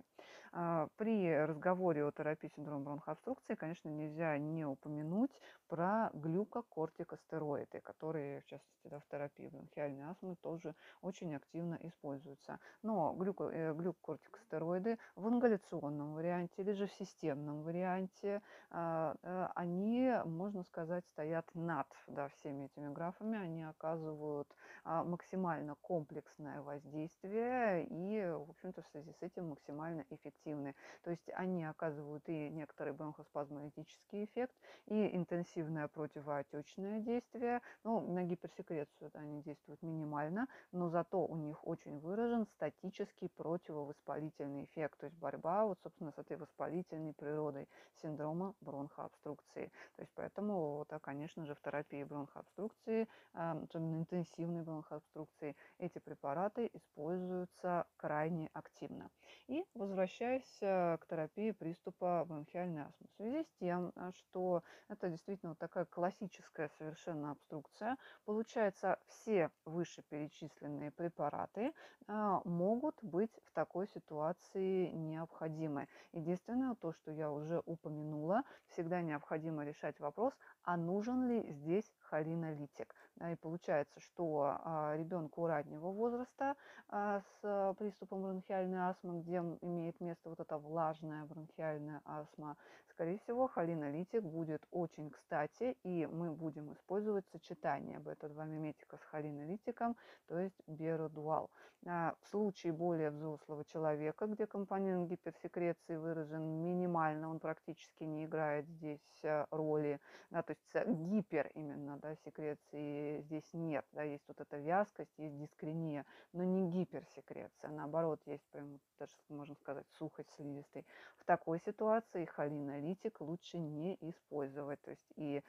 [0.52, 8.46] А, при разговоре о терапии синдрома бронхообструкции, конечно, нельзя не упомянуть про глюкокортикостероиды, которые, в
[8.46, 12.60] частности, да, в терапии бронхиальной астмы тоже очень активно используются.
[12.82, 20.12] Но глюко, э, глюкокортикостероиды в ингаляционном варианте или же в системном варианте, а, э, они,
[20.24, 24.54] можно сказать, стоят над да, всеми этими графами, они оказывают
[24.84, 30.04] а, максимально комплексное воздействие и, в общем-то, в связи с этим максимально
[30.36, 30.74] эффективны.
[31.02, 34.54] То есть они оказывают и некоторый бронхоспазмолитический эффект,
[34.86, 37.60] и интенсивное противоотечное действие.
[37.84, 45.00] Ну, на гиперсекрецию они действуют минимально, но зато у них очень выражен статический противовоспалительный эффект,
[45.00, 49.72] то есть борьба вот, собственно, с этой воспалительной природой синдрома бронхообструкции.
[49.96, 57.86] То есть поэтому, вот, конечно же, в терапии бронхообструкции, особенно интенсивной бронхообструкции, эти препараты используются
[57.96, 59.10] крайне активно.
[59.48, 63.06] И возвращаясь возвращаясь к терапии приступа бронхиальной астмы.
[63.12, 70.90] В связи с тем, что это действительно вот такая классическая совершенно обструкция, получается, все вышеперечисленные
[70.90, 71.72] препараты
[72.08, 75.88] могут быть в такой ситуации необходимы.
[76.12, 82.94] Единственное, то, что я уже упомянула, всегда необходимо решать вопрос, а нужен ли здесь холинолитик.
[83.20, 86.54] И получается, что а, ребенку раннего возраста
[86.88, 92.56] а, с приступом бронхиальной астмы, где имеет место вот эта влажная бронхиальная астма,
[92.96, 99.96] скорее всего, холинолитик будет очень кстати, и мы будем использовать сочетание бета-2 миметика с холинолитиком,
[100.26, 101.50] то есть беродуал.
[101.86, 108.66] А, в случае более взрослого человека, где компонент гиперсекреции выражен минимально, он практически не играет
[108.66, 114.56] здесь роли, да, то есть гипер именно да, секреции здесь нет, да, есть вот эта
[114.56, 120.86] вязкость, есть дискрения, но не гиперсекреция, наоборот, есть прям, даже можно сказать, сухость слизистой.
[121.18, 122.85] В такой ситуации холинолитик
[123.20, 125.42] лучше не использовать, то есть и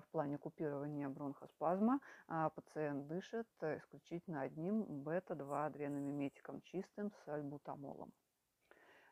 [0.00, 8.12] в плане купирования бронхоспазма а, пациент дышит исключительно одним бета-2 адренометиком чистым с альбутамолом.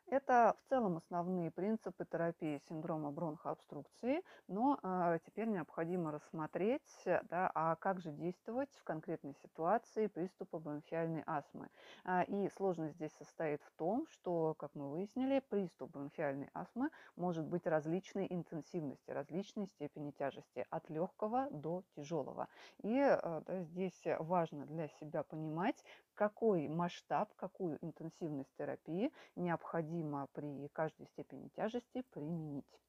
[0.07, 7.75] Это в целом основные принципы терапии синдрома бронхообструкции, но э, теперь необходимо рассмотреть, да, а
[7.75, 11.69] как же действовать в конкретной ситуации приступа бронхиальной астмы.
[12.03, 17.45] А, и сложность здесь состоит в том, что, как мы выяснили, приступ бронхиальной астмы может
[17.47, 22.47] быть различной интенсивности, различной степени тяжести, от легкого до тяжелого.
[22.83, 25.83] И э, да, здесь важно для себя понимать,
[26.15, 32.79] какой масштаб, какую интенсивность терапии необходимо при каждой степени тяжести применить.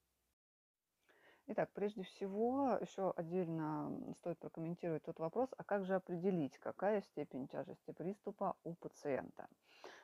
[1.49, 7.47] Итак, прежде всего, еще отдельно стоит прокомментировать тот вопрос, а как же определить, какая степень
[7.47, 9.47] тяжести приступа у пациента.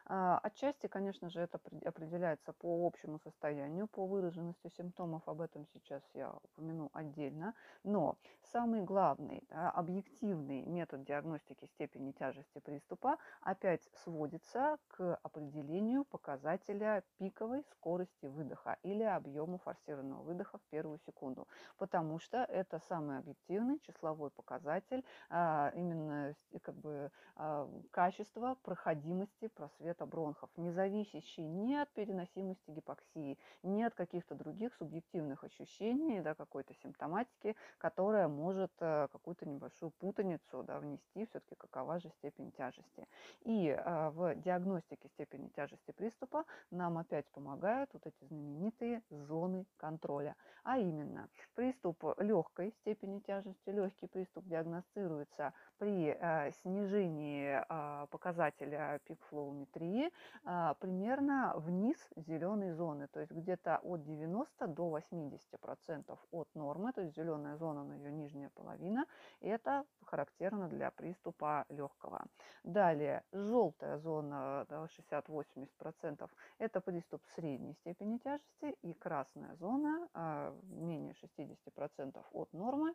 [0.07, 6.03] А, отчасти, конечно же, это определяется по общему состоянию, по выраженности симптомов, об этом сейчас
[6.15, 7.55] я упомяну отдельно.
[7.85, 17.05] Но самый главный да, объективный метод диагностики степени тяжести приступа опять сводится к определению показателя
[17.19, 21.47] пиковой скорости выдоха или объема форсированного выдоха в первую секунду,
[21.79, 26.22] потому что это самый объективный числовой показатель а, именно
[26.63, 33.95] как бы а, качества проходимости просвета бронхов, не зависящий ни от переносимости гипоксии, ни от
[33.95, 41.27] каких-то других субъективных ощущений, да, какой-то симптоматики, которая может э, какую-то небольшую путаницу да, внести,
[41.27, 43.09] все-таки какова же степень тяжести.
[43.41, 50.37] И э, в диагностике степени тяжести приступа нам опять помогают вот эти знаменитые зоны контроля.
[50.65, 60.11] А именно, приступ легкой степени тяжести, легкий приступ диагностируется при э, снижении э, показателя пик-флоуметрии
[60.45, 66.93] э, примерно вниз зеленой зоны, то есть где-то от 90 до 80 процентов от нормы,
[66.93, 69.07] то есть зеленая зона на ее нижняя половина,
[69.41, 72.25] это характерно для приступа легкого.
[72.65, 80.09] Далее желтая зона да, 60-80 процентов это приступ средней степени тяжести и красная зона
[80.65, 82.95] менее 60 процентов от нормы,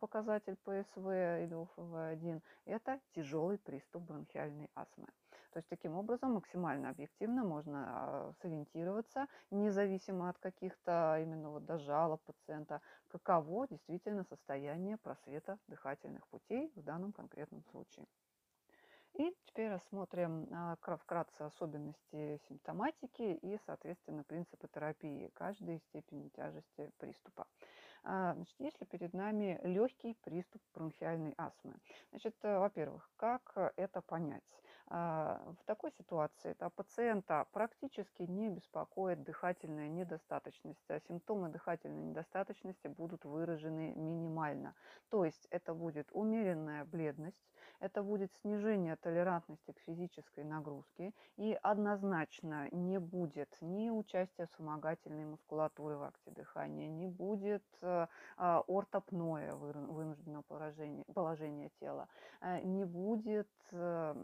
[0.00, 2.42] показатель ПСВ или ОФВ1 1–
[3.14, 5.08] тяжелый приступ бронхиальной астмы.
[5.54, 11.78] То есть таким образом максимально объективно можно а, сориентироваться, независимо от каких-то именно вот до
[11.78, 18.06] жалоб пациента, каково действительно состояние просвета дыхательных путей в данном конкретном случае.
[19.14, 27.46] И теперь рассмотрим а, вкратце особенности симптоматики и, соответственно, принципы терапии каждой степени тяжести приступа.
[28.04, 31.76] А, значит, если перед нами легкий приступ бронхиальной астмы,
[32.10, 34.44] значит, э, во-первых, как это понять?
[34.86, 42.88] А, в такой ситуации да, пациента практически не беспокоит дыхательная недостаточность, а симптомы дыхательной недостаточности
[42.88, 44.74] будут выражены минимально.
[45.08, 52.68] То есть это будет умеренная бледность, это будет снижение толерантности к физической нагрузке и однозначно
[52.72, 58.06] не будет ни участия вспомогательной мускулатуры в акте дыхания, не будет э,
[58.36, 62.08] а, ортопноя вынужденного положения, положения тела,
[62.40, 64.14] э, не будет э,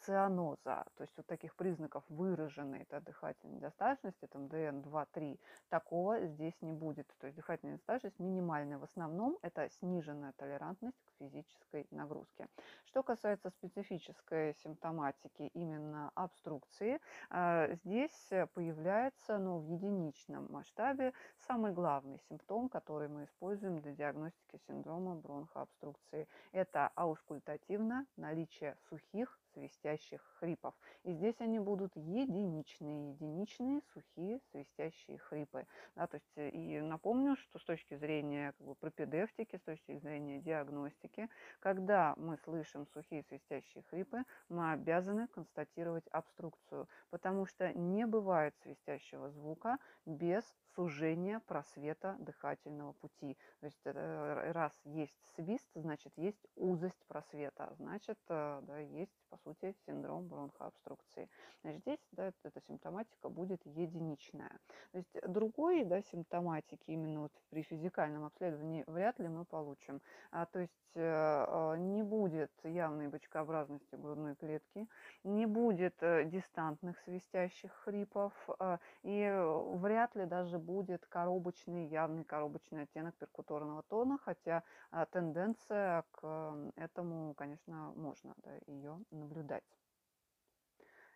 [0.00, 6.72] цианоза, то есть вот таких признаков выраженной да, дыхательной недостаточности, там ДН2-3, такого здесь не
[6.72, 7.06] будет.
[7.18, 8.78] То есть дыхательная недостаточность минимальная.
[8.78, 12.46] В основном это сниженная толерантность к физической нагрузки.
[12.86, 17.00] Что касается специфической симптоматики именно обструкции,
[17.30, 21.12] а, здесь появляется ну, в единичном масштабе
[21.46, 26.26] самый главный симптом, который мы используем для диагностики синдрома бронхообструкции.
[26.52, 30.74] Это аускультативно наличие сухих свистящих хрипов.
[31.04, 35.66] И здесь они будут единичные, единичные сухие свистящие хрипы.
[35.96, 39.98] Да, то есть, э, и напомню, что с точки зрения как бы, пропедевтики, с точки
[39.98, 41.28] зрения диагностики,
[41.60, 49.30] когда мы слышим сухие свистящие хрипы, мы обязаны констатировать обструкцию, потому что не бывает свистящего
[49.30, 50.44] звука без
[50.74, 53.36] сужения просвета дыхательного пути.
[53.60, 59.36] То есть э, раз есть свист, значит есть узость просвета, значит э, да, есть по
[59.38, 59.47] сути
[59.86, 61.28] синдром бронхообструкции.
[61.62, 64.58] Значит, здесь да, эта симптоматика будет единичная.
[64.92, 70.00] То есть другой да, симптоматики именно вот при физикальном обследовании вряд ли мы получим.
[70.30, 74.86] А, то есть э, не будет явной бочкообразности грудной клетки,
[75.24, 78.32] не будет дистантных свистящих хрипов
[79.02, 79.34] и
[79.74, 87.34] вряд ли даже будет коробочный, явный коробочный оттенок перкуторного тона, хотя а, тенденция к этому,
[87.34, 89.77] конечно, можно да, ее наблюдать наблюдать.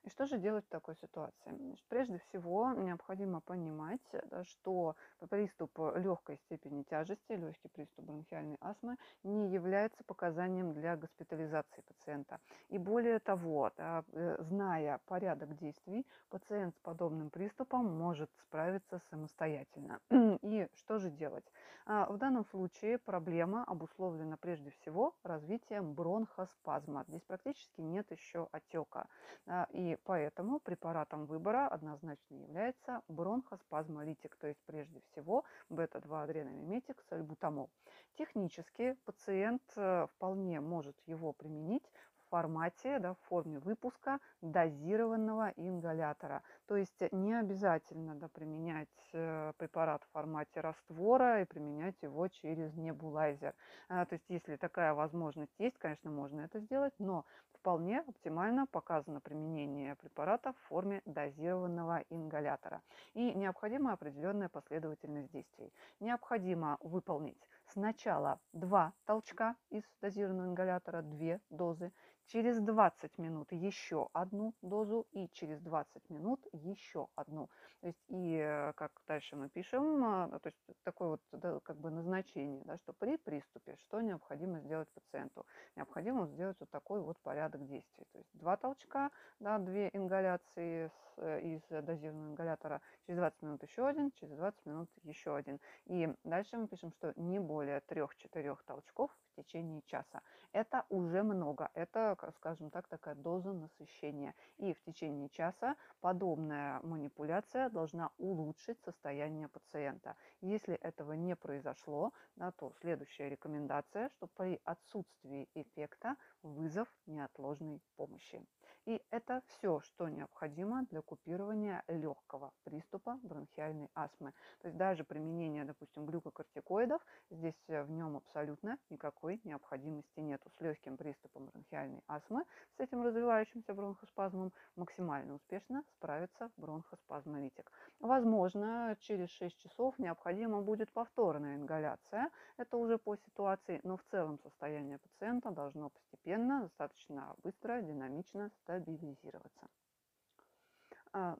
[0.04, 1.76] И что же делать в такой ситуации?
[1.88, 4.00] Прежде всего, необходимо понимать,
[4.42, 4.96] что
[5.30, 12.40] приступ легкой степени тяжести, легкий приступ бронхиальной астмы не является показанием для госпитализации пациента.
[12.68, 14.02] И более того, э,
[14.40, 20.00] зная порядок действий, пациент с подобным приступом может справиться самостоятельно.
[20.42, 21.44] И что же делать?
[21.84, 27.04] А, в данном случае проблема обусловлена прежде всего развитием бронхоспазма.
[27.08, 29.06] Здесь практически нет еще отека.
[29.46, 29.66] А,
[30.04, 37.70] поэтому препаратом выбора однозначно является бронхоспазмолитик, то есть прежде всего бета-2-адреномиметик сальбутамол.
[38.14, 41.84] Технически пациент э, вполне может его применить
[42.32, 46.42] формате, да, в форме выпуска дозированного ингалятора.
[46.66, 49.31] То есть не обязательно да, применять э,
[49.62, 53.54] препарат в формате раствора и применять его через небулайзер.
[53.88, 59.20] А, то есть если такая возможность есть, конечно, можно это сделать, но вполне оптимально показано
[59.20, 62.82] применение препарата в форме дозированного ингалятора.
[63.14, 65.72] И необходима определенная последовательность действий.
[66.00, 71.92] Необходимо выполнить сначала два толчка из дозированного ингалятора, две дозы,
[72.26, 77.48] через 20 минут еще одну дозу и через 20 минут еще одну.
[77.80, 81.76] То есть и э, как дальше мы пишем, а, то есть такое вот да, как
[81.78, 85.46] бы назначение, да, что при приступе что необходимо сделать пациенту?
[85.76, 88.06] Необходимо сделать вот такой вот порядок действий.
[88.12, 89.10] То есть два толчка,
[89.40, 94.66] да, две ингаляции с, э, из дозированного ингалятора, через 20 минут еще один, через 20
[94.66, 95.60] минут еще один.
[95.86, 100.20] И дальше мы пишем, что не более 3-4 толчков в течение часа.
[100.52, 104.34] Это уже много, это, скажем так, такая доза насыщения.
[104.58, 110.16] И в течение часа подобная манипуляция должна улучшить состояние пациента.
[110.40, 112.12] Если этого не произошло,
[112.58, 118.44] то следующая рекомендация, что при отсутствии эффекта вызов неотложной помощи.
[118.84, 124.32] И это все, что необходимо для купирования легкого приступа бронхиальной астмы.
[124.60, 130.50] То есть даже применение, допустим, глюкокортикоидов, здесь э, в нем абсолютно никакой необходимости нету.
[130.58, 132.44] С легким приступом бронхиальной астмы,
[132.76, 137.70] с этим развивающимся бронхоспазмом, максимально успешно справится бронхоспазмолитик.
[138.00, 142.30] Возможно, через 6 часов необходима будет повторная ингаляция.
[142.56, 148.71] Это уже по ситуации, но в целом состояние пациента должно постепенно, достаточно быстро, динамично стабилизироваться.
[148.72, 149.81] А,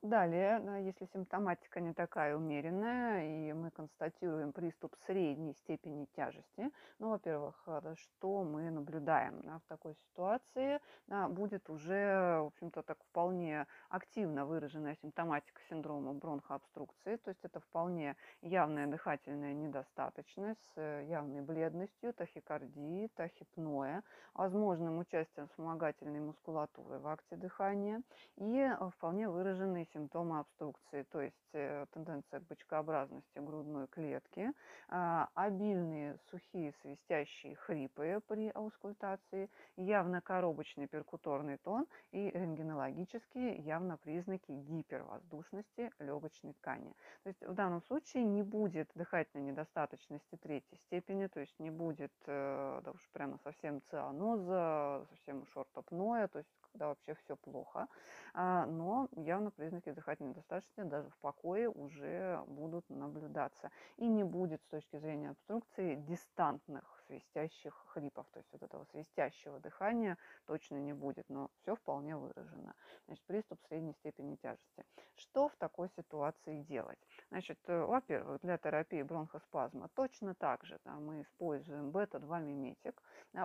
[0.03, 7.55] далее, если симптоматика не такая умеренная, и мы констатируем приступ средней степени тяжести, ну, во-первых,
[7.67, 10.81] э, что мы наблюдаем да, в такой ситуации,
[11.29, 18.17] будет уже, в общем-то, так вполне активно выраженная симптоматика синдрома бронхообструкции, то есть это вполне
[18.43, 24.03] явная дыхательная недостаточность с э, явной бледностью, тахикардией, тахипноя,
[24.35, 28.03] возможным участием вспомогательной мускулатуры в акте дыхания
[28.37, 34.53] и э, вполне выраженной выраженные симптомы обструкции, то есть э, тенденция к бочкообразности грудной клетки,
[34.89, 44.51] а, обильные сухие свистящие хрипы при аускультации, явно коробочный перкуторный тон и рентгенологические явно признаки
[44.51, 46.93] гипервоздушности легочной ткани.
[47.23, 52.13] То есть в данном случае не будет дыхательной недостаточности третьей степени, то есть не будет
[52.27, 57.89] э, да уж прямо совсем цианоза, совсем уж то есть когда вообще все плохо,
[58.35, 63.71] а, но явно признаки дыхательной недостаточности даже в покое уже будут наблюдаться.
[63.99, 68.27] И не будет с точки зрения обструкции дистантных свистящих хрипов.
[68.33, 72.75] То есть вот этого свистящего дыхания точно не будет, но все вполне выражено.
[73.07, 74.85] Значит, приступ средней степени тяжести.
[75.15, 76.99] Что в такой ситуации делать?
[77.31, 83.03] Значит, э, во-первых, для терапии бронхоспазма точно так же да, мы используем бета-2-миметик.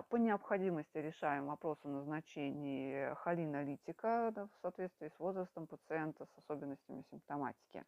[0.09, 7.03] По необходимости решаем вопрос о назначении холинолитика да, в соответствии с возрастом пациента, с особенностями
[7.09, 7.84] симптоматики.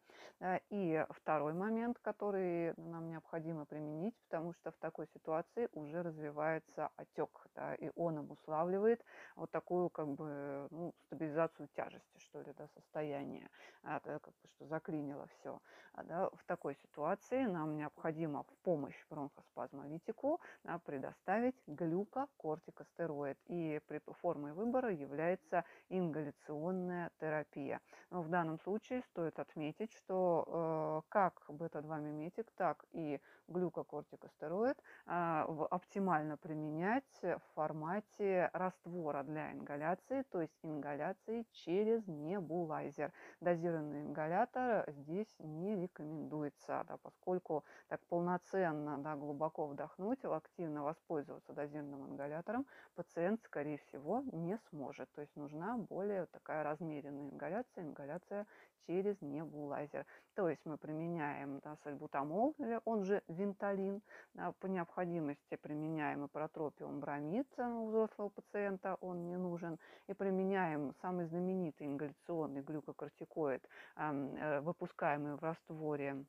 [0.70, 7.46] И второй момент, который нам необходимо применить, потому что в такой ситуации уже развивается отек,
[7.54, 9.04] да, и он обуславливает
[9.36, 13.48] вот такую как бы ну, стабилизацию тяжести, что ли, да, состояния,
[13.82, 15.60] а, как бы, что заклинило все.
[15.92, 23.38] А, да, в такой ситуации нам необходимо в помощь бронхоспазмолитику да, предоставить глюкокортикостероид.
[23.46, 27.80] И при формой выбора является ингаляционная терапия.
[28.10, 36.36] Но в данном случае стоит отметить, что э, как бета-2-миметик, так и глюкокортикостероид э, оптимально
[36.36, 43.12] применять в формате раствора для ингаляции, то есть ингаляции через небулайзер.
[43.40, 52.06] Дозированный ингалятор здесь не рекомендуется, да, поскольку так полноценно, да, глубоко вдохнуть, активно воспользоваться дозированным
[52.06, 55.10] ингалятором пациент, скорее всего, не сможет.
[55.12, 58.46] То есть нужна более такая размеренная ингаляция, ингаляция
[58.86, 60.06] через небулайзер.
[60.34, 62.54] То есть мы применяем да, сальбутамол,
[62.84, 64.02] он же винталин,
[64.34, 71.26] да, по необходимости применяем ипротропиум бромид у взрослого пациента, он не нужен, и применяем самый
[71.26, 73.66] знаменитый ингаляционный глюкокортикоид,
[73.96, 76.24] э, выпускаемый в растворе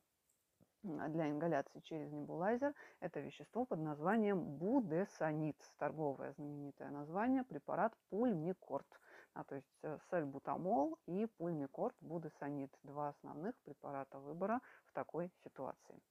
[0.82, 8.86] для ингаляции через небулайзер это вещество под названием будесонид, торговое знаменитое название, препарат пульмикорт.
[9.34, 16.02] А, то есть э, сальбутамол и пульмикорт будесонид, два основных препарата выбора в такой ситуации.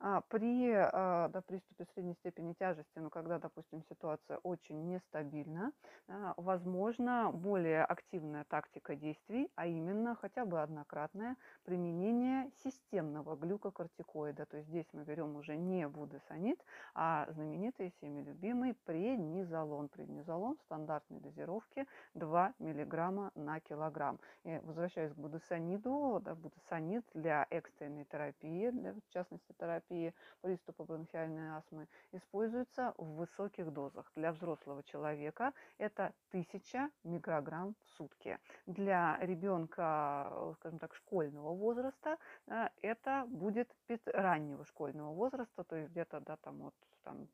[0.00, 5.72] А, при а, да, приступе средней степени тяжести, ну, когда, допустим, ситуация очень нестабильна,
[6.06, 14.46] а, возможно более активная тактика действий, а именно хотя бы однократное применение системного глюкокортикоида.
[14.46, 19.88] То есть здесь мы берем уже не будесонид, а знаменитый всеми любимый преднизолон.
[19.88, 24.20] Преднизолон в стандартной дозировке 2 мг на килограмм.
[24.44, 30.84] И возвращаясь к будесониду, да, будесонид для экстренной терапии, для, в частности терапии, терапии приступа
[30.84, 34.10] бронхиальной астмы используется в высоких дозах.
[34.14, 38.38] Для взрослого человека это 1000 микрограмм в сутки.
[38.66, 43.74] Для ребенка, скажем так, школьного возраста э, это будет
[44.06, 46.74] раннего школьного возраста, то есть где-то да, там, от
[47.08, 47.26] там,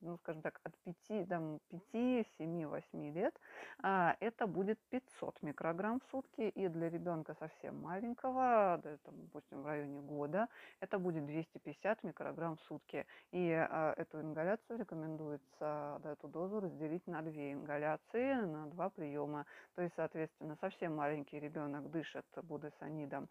[0.00, 0.72] ну, скажем так, от
[1.08, 3.34] 5, там, 5 7, 8 лет,
[3.82, 6.42] а, это будет 500 микрограмм в сутки.
[6.42, 10.48] И для ребенка совсем маленького, да, там, допустим, в районе года,
[10.80, 13.06] это будет 250 микрограмм в сутки.
[13.32, 19.44] И а, эту ингаляцию рекомендуется, да, эту дозу разделить на две ингаляции, на два приема.
[19.74, 23.28] То есть, соответственно, совсем маленький ребенок дышит будесонидом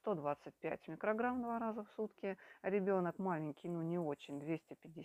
[0.00, 2.36] 125 а, микрограмм два раза в сутки.
[2.62, 4.99] Ребенок маленький, но не очень, 250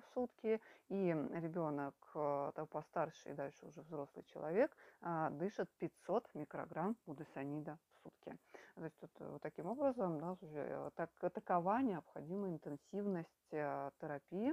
[0.00, 6.96] в сутки, и ребенок э, постарше и дальше уже взрослый человек а, дышит 500 микрограмм
[7.06, 8.36] будесонида в сутки.
[8.74, 14.52] То есть вот, вот таким образом да, э, так, такова необходимая интенсивность э, терапии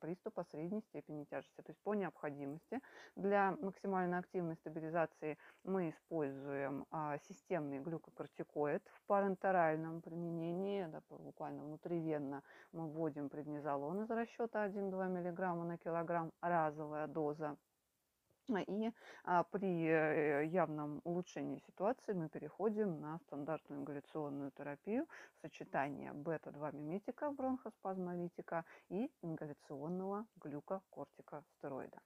[0.00, 1.62] приступа средней степени тяжести.
[1.62, 2.80] То есть по необходимости
[3.14, 12.42] для максимально активной стабилизации мы используем а, системный глюкокортикоид в парентеральном применении, да, буквально внутривенно
[12.72, 17.56] мы вводим преднизолон из расчета 1-2 мг на килограмм, разовая доза
[18.58, 18.92] и
[19.24, 25.06] а, при э, явном улучшении ситуации мы переходим на стандартную ингаляционную терапию
[25.40, 32.00] сочетание бета-2-миметика, бронхоспазмолитика и ингаляционного глюкокортикостероида.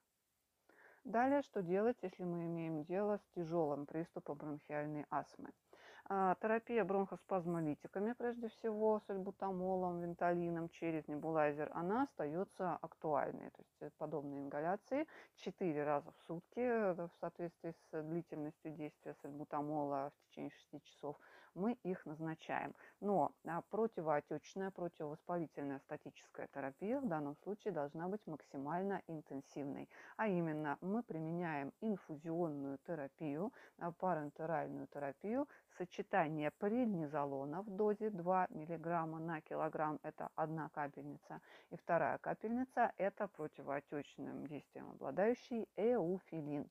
[1.05, 5.51] Далее, что делать, если мы имеем дело с тяжелым приступом бронхиальной астмы?
[6.09, 13.51] А, терапия бронхоспазмолитиками, прежде всего, с альбутамолом, венталином через небулайзер, она остается актуальной.
[13.51, 20.13] То есть подобные ингаляции 4 раза в сутки э, в соответствии с длительностью действия сальбутамола
[20.15, 21.19] в течение 6 часов
[21.57, 22.75] мы их назначаем.
[23.01, 29.89] Но а, противоотечная, противовоспалительная статическая терапия в данном случае должна быть максимально интенсивной.
[30.17, 39.07] А именно мы применяем инфузионную терапию, а, парентеральную терапию, сочетание преднизолона в дозе 2 мг
[39.21, 41.41] на килограмм, это одна капельница,
[41.71, 46.71] и вторая капельница– это противоотечным действием обладающий эуфилин.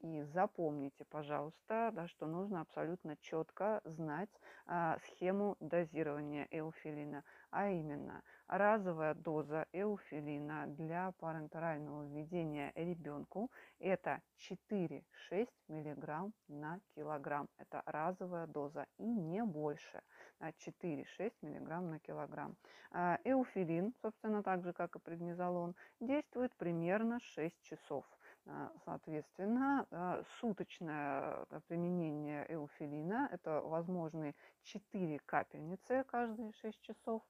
[0.00, 4.25] И запомните, пожалуйста, да, что нужно абсолютно четко знать
[4.66, 7.22] а, схему дозирования эуфилина.
[7.50, 17.48] а именно разовая доза эуфилина для парентерального введения ребенку это 4-6 мг на килограмм.
[17.58, 20.02] Это разовая доза и не больше.
[20.40, 22.56] 4-6 мг на килограмм.
[22.90, 28.04] А, эуфилин, собственно, так же, как и преднизолон, действует примерно 6 часов.
[28.48, 37.22] А, соответственно, а, суточное применение эуфилина– это возможные 4 капельницы каждые 6 часов.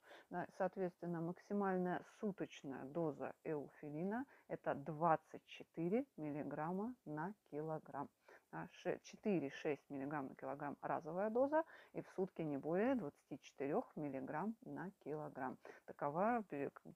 [0.58, 8.10] Соответственно, максимальная суточная доза эуфилина– это 24 мг на килограмм.
[8.52, 15.58] 4-6 мг на килограмм разовая доза и в сутки не более 24 мг на килограмм.
[15.86, 16.42] Такова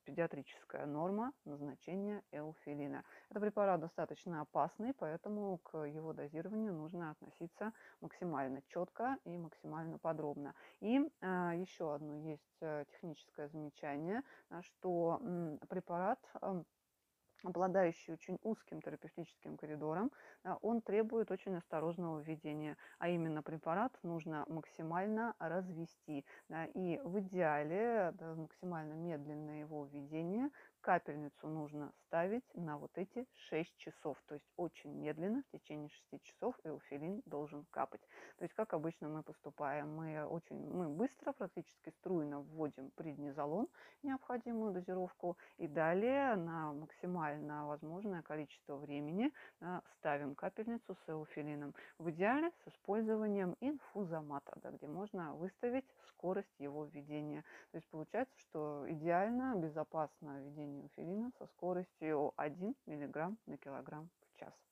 [0.04, 3.04] педиатрическая норма назначения эуфилина.
[3.30, 10.54] Это препарат достаточно опасный, поэтому к его дозированию нужно относиться максимально четко и максимально подробно.
[10.80, 14.22] И а, еще одно есть э, техническое замечание,
[14.62, 15.20] что
[15.68, 16.18] препарат
[17.42, 20.10] обладающий очень узким терапевтическим коридором,
[20.62, 26.24] он требует очень осторожного введения, а именно препарат нужно максимально развести.
[26.74, 30.50] И в идеале максимально медленное его введение
[30.80, 34.16] капельницу нужно ставить на вот эти 6 часов.
[34.26, 38.00] То есть очень медленно, в течение 6 часов эуфилин должен капать.
[38.38, 39.94] То есть как обычно мы поступаем?
[39.94, 43.68] Мы очень мы быстро, практически струйно вводим преднизолон,
[44.02, 51.74] необходимую дозировку, и далее на максимально возможное количество времени а, ставим капельницу с эуфилином.
[51.98, 57.44] В идеале с использованием инфузомата, да, где можно выставить скорость его введения.
[57.70, 64.38] То есть получается, что идеально, безопасно введение неофилина со скоростью 1 мг на килограмм в
[64.38, 64.69] час.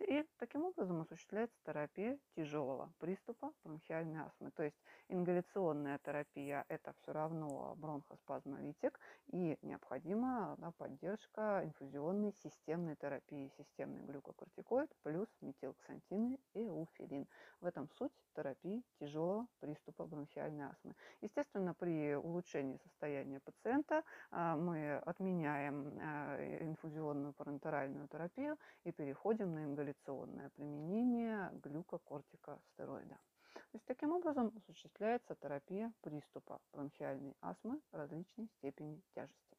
[0.00, 4.50] И таким образом осуществляется терапия тяжелого приступа бронхиальной астмы.
[4.50, 4.76] То есть
[5.08, 14.90] ингаляционная терапия– это все равно бронхоспазмолитик, и необходима да, поддержка инфузионной системной терапии, системный глюкокортикоид
[15.02, 17.26] плюс метилксантины и уфилин.
[17.60, 20.94] В этом суть терапии тяжелого приступа бронхиальной астмы.
[21.20, 29.69] Естественно, при улучшении состояния пациента а, мы отменяем а, инфузионную парентеральную терапию и переходим на
[29.70, 33.18] ингаляционное применение глюкокортикостероида.
[33.54, 39.49] То есть таким образом осуществляется терапия приступа бронхиальной астмы различной степени тяжести.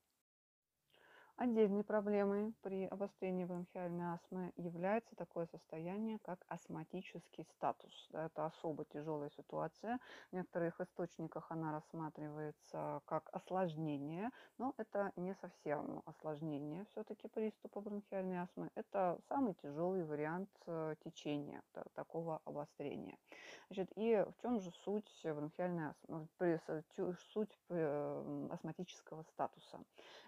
[1.41, 8.09] Отдельной проблемой при обострении бронхиальной астмы является такое состояние, как астматический статус.
[8.13, 9.97] Это особо тяжелая ситуация.
[10.29, 14.29] В некоторых источниках она рассматривается как осложнение,
[14.59, 18.69] но это не совсем осложнение все-таки приступа бронхиальной астмы.
[18.75, 21.63] Это самый тяжелый вариант э, течения
[21.95, 23.17] такого обострения.
[23.69, 26.27] Значит, и в чем же суть бронхиальной астмы,
[27.33, 29.79] суть э, астматического статуса?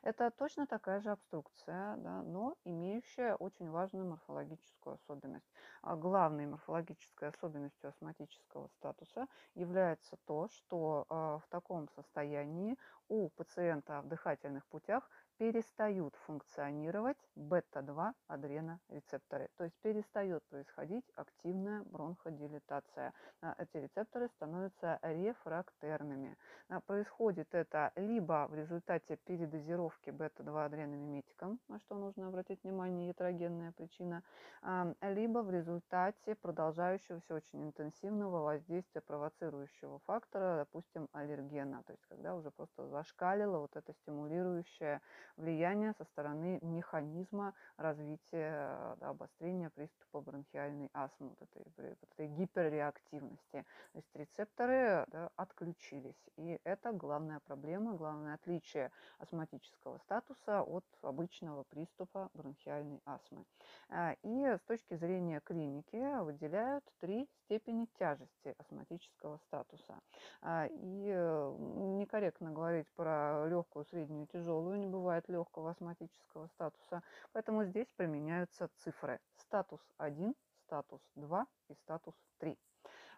[0.02, 5.52] Это точно такая же обструкция, да, но имеющая очень важную морфологическую особенность.
[5.82, 12.78] А главной морфологической особенностью астматического статуса является то, что э, в таком состоянии
[13.10, 19.50] у пациента в дыхательных путях перестают функционировать бета-2 адренорецепторы.
[19.58, 23.14] То есть перестает происходить активная бронходилатация.
[23.42, 26.38] А, эти рецепторы становятся рефрактерными.
[26.70, 33.72] А, происходит это либо в результате передозировки бета-2 адреномиметиком, на что нужно обратить внимание, ятрогенная
[33.72, 34.24] причина,
[34.62, 41.84] а, либо в результате продолжающегося очень интенсивного воздействия провоцирующего фактора, допустим, аллергена.
[41.84, 45.02] То есть когда уже просто зашкалило вот это стимулирующее
[45.38, 53.66] влияние со стороны механизма развития да, обострения приступа бронхиальной астмы, вот этой, вот этой гиперреактивности.
[53.94, 56.22] То есть рецепторы да, отключились.
[56.38, 63.44] И это главная проблема, главное отличие астматического статуса от обычного приступа бронхиальной астмы.
[63.90, 70.00] А, и с точки зрения клиники выделяют три степени тяжести астматического статуса.
[70.42, 71.56] А, и э,
[71.98, 77.04] некорректно говорить про легкую, среднюю, тяжелую, не бывает легкого астматического статуса.
[77.32, 82.58] Поэтому здесь применяются цифры статус 1, статус 2 и статус 3.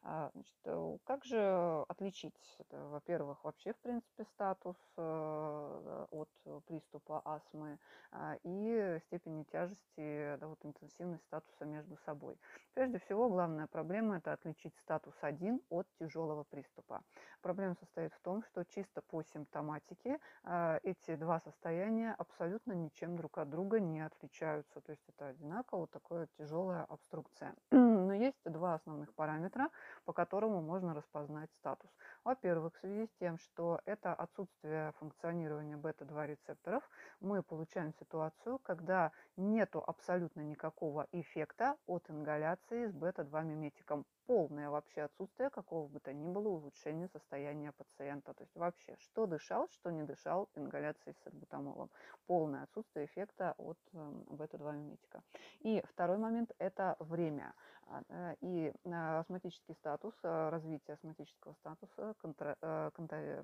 [0.08, 6.30] А, значит, э, как же отличить, во-первых, вообще, в принципе, статус э, от
[6.66, 7.80] приступа астмы
[8.12, 12.38] а, и степени тяжести, да, вот интенсивность статуса между собой.
[12.76, 17.02] Прежде всего, главная проблема– это отличить статус 1 от тяжелого приступа.
[17.42, 23.40] Проблема состоит в том, что чисто по симптоматике а, эти два состояния абсолютно ничем друг
[23.40, 24.82] от друга не отличаются.
[24.82, 27.56] То есть это одинаково такое тяжелая обструкция.
[27.72, 29.70] Но есть два основных параметра,
[30.04, 31.90] по которому можно распознать статус.
[32.26, 36.82] Во-первых, в связи с тем, что это отсутствие функционирования бета-2 рецепторов,
[37.20, 44.08] мы получаем ситуацию, когда нету абсолютно никакого эффекта от ингаляции с бета-2 миметиком.
[44.26, 48.34] Полное вообще отсутствие какого бы то ни было улучшения состояния пациента.
[48.34, 51.92] То есть вообще, что дышал, что не дышал ингаляцией с альбутамолом.
[52.26, 55.22] Полное отсутствие эффекта от эм, бета-2 миметика.
[55.60, 57.54] И второй момент– это время.
[57.88, 62.58] А, э, и э, астматический статус, э, развитие астматического статуса контра,
[62.96, 63.44] контра,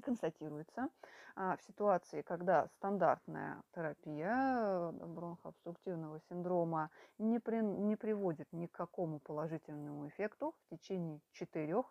[0.00, 0.88] констатируется
[1.34, 9.20] а, в ситуации, когда стандартная терапия бронхообструктивного синдрома не, при, не приводит ни к какому
[9.20, 11.84] положительному эффекту в течение 4-6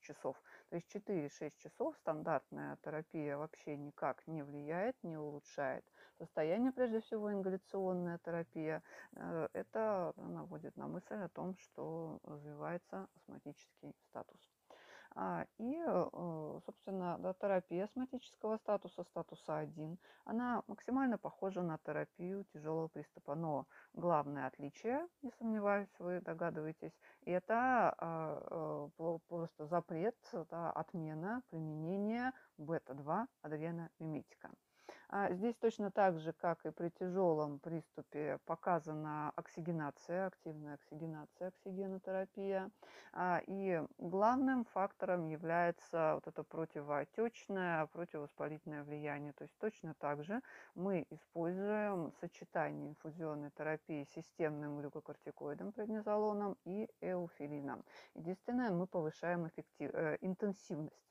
[0.00, 0.40] часов.
[0.70, 5.84] То есть 4-6 часов стандартная терапия вообще никак не влияет, не улучшает
[6.18, 8.82] состояние, прежде всего ингаляционная терапия.
[9.16, 14.59] Э, это наводит на мысль о том, что развивается астматический статус.
[15.14, 22.44] А, и, э, собственно, да, терапия астматического статуса, статуса 1, она максимально похожа на терапию
[22.52, 23.34] тяжелого приступа.
[23.34, 26.92] Но главное отличие, не сомневаюсь, вы догадываетесь,
[27.24, 30.16] это а, э, просто запрет,
[30.50, 34.50] да, отмена применения бета-2 адреnomиметика.
[35.12, 42.70] А, здесь точно так же, как и при тяжелом приступе, показана оксигенация, активная оксигенация, оксигенотерапия.
[43.12, 49.32] А, и главным фактором является вот это противоотечное, противовоспалительное влияние.
[49.32, 50.42] То есть точно так же
[50.76, 57.84] мы используем сочетание инфузионной терапии с системным глюкокортикоидом преднизолоном и эуфилином.
[58.14, 61.09] Единственное, мы повышаем эффектив, э, интенсивность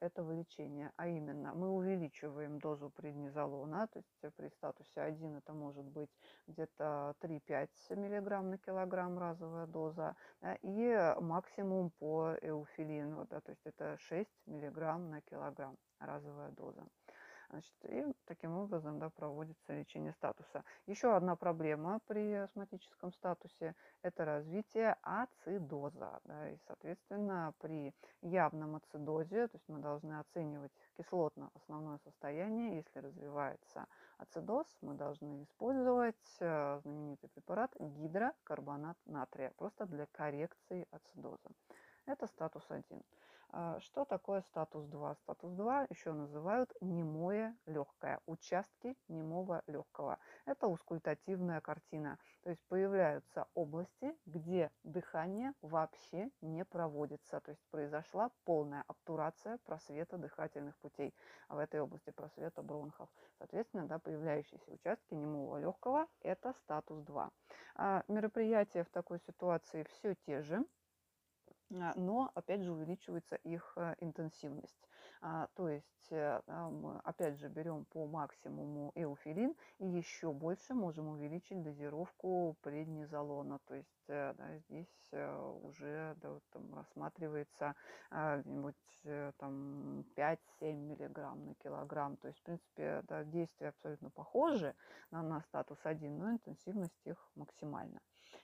[0.00, 5.84] этого лечения, а именно мы увеличиваем дозу преднизолона, то есть при статусе 1 это может
[5.84, 6.10] быть
[6.46, 10.14] где-то 3-5 мг на килограмм разовая доза,
[10.62, 16.84] и максимум по эуфилину, да, то есть это 6 мг на килограмм разовая доза.
[17.50, 20.64] Значит, и таким образом да, проводится лечение статуса.
[20.86, 26.20] Еще одна проблема при астматическом статусе– это развитие ацидоза.
[26.24, 33.86] Да, и, соответственно, при явном ацидозе, то есть мы должны оценивать кислотно-основное состояние, если развивается
[34.18, 41.50] ацидоз, мы должны использовать э, знаменитый препарат гидрокарбонат натрия, просто для коррекции ацидоза.
[42.06, 42.84] Это статус 1.
[43.50, 45.14] А, что такое статус 2?
[45.16, 50.18] Статус 2 еще называют немое легкое, участки немого легкого.
[50.44, 58.30] Это ускультативная картина, то есть появляются области, где дыхание вообще не проводится, то есть произошла
[58.44, 61.14] полная обтурация просвета дыхательных путей
[61.48, 63.08] в этой области просвета бронхов.
[63.38, 67.30] Соответственно, да, появляющиеся участки немого легкого– это статус 2.
[67.76, 70.75] А мероприятия в такой ситуации все те же, а,
[71.70, 74.88] но опять же увеличивается их э, интенсивность.
[75.20, 81.08] А, то есть, э, мы опять же берем по максимуму эуфилин и еще больше можем
[81.08, 83.58] увеличить дозировку преднизолона.
[83.66, 84.86] То есть э, да, здесь
[85.62, 87.74] уже да, там, рассматривается
[88.10, 88.42] а,
[89.38, 92.16] там 5-7 миллиграмм на килограмм.
[92.16, 94.74] То есть, в принципе, да, действия абсолютно похожи
[95.10, 98.00] на, на статус 1, но интенсивность их максимальна.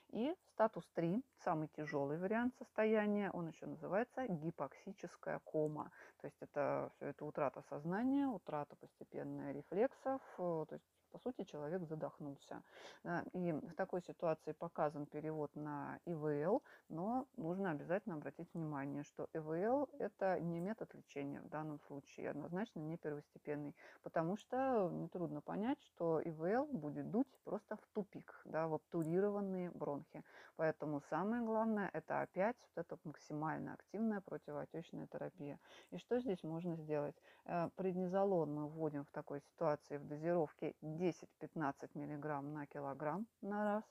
[0.09, 5.91] И статус 3, самый тяжелый вариант состояния, он еще называется гипоксическая кома.
[6.21, 11.43] То есть это все это утрата сознания, утрата постепенная рефлексов, э, то есть по сути,
[11.43, 12.63] человек задохнулся.
[13.33, 19.89] И в такой ситуации показан перевод на ИВЛ, но нужно обязательно обратить внимание, что ИВЛ–
[19.99, 26.19] это не метод лечения в данном случае, однозначно не первостепенный, потому что нетрудно понять, что
[26.25, 30.23] ИВЛ будет дуть просто в тупик, да, в обтурированные бронхи.
[30.55, 35.59] Поэтому самое главное– это опять вот эта максимально активная противоотечная терапия.
[35.91, 37.15] И что здесь можно сделать?
[37.45, 40.73] Э, преднизолон мы вводим в такой ситуации в дозировке
[41.03, 43.83] 10-15 мг на килограмм на раз.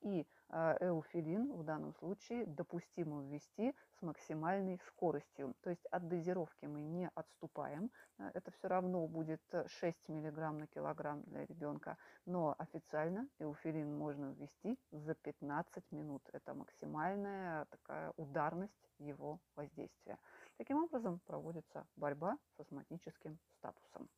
[0.00, 5.54] И а, эуфилин в данном случае допустимо ввести с максимальной скоростью.
[5.60, 7.90] То есть от дозировки мы не отступаем.
[8.18, 11.96] Это все равно будет 6 мг на килограмм для ребенка.
[12.26, 16.22] Но официально эуфилин можно ввести за 15 минут.
[16.32, 20.18] Это максимальная такая ударность его воздействия.
[20.56, 24.08] Таким образом проводится борьба с астматическим статусом.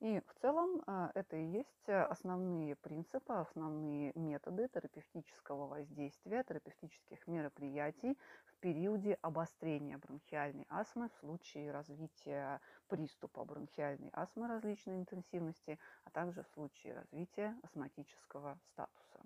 [0.00, 7.26] И в целом а, это и есть э, основные принципы, основные методы терапевтического воздействия, терапевтических
[7.26, 16.10] мероприятий в периоде обострения бронхиальной астмы в случае развития приступа бронхиальной астмы различной интенсивности, а
[16.10, 19.20] также в случае развития астматического статуса.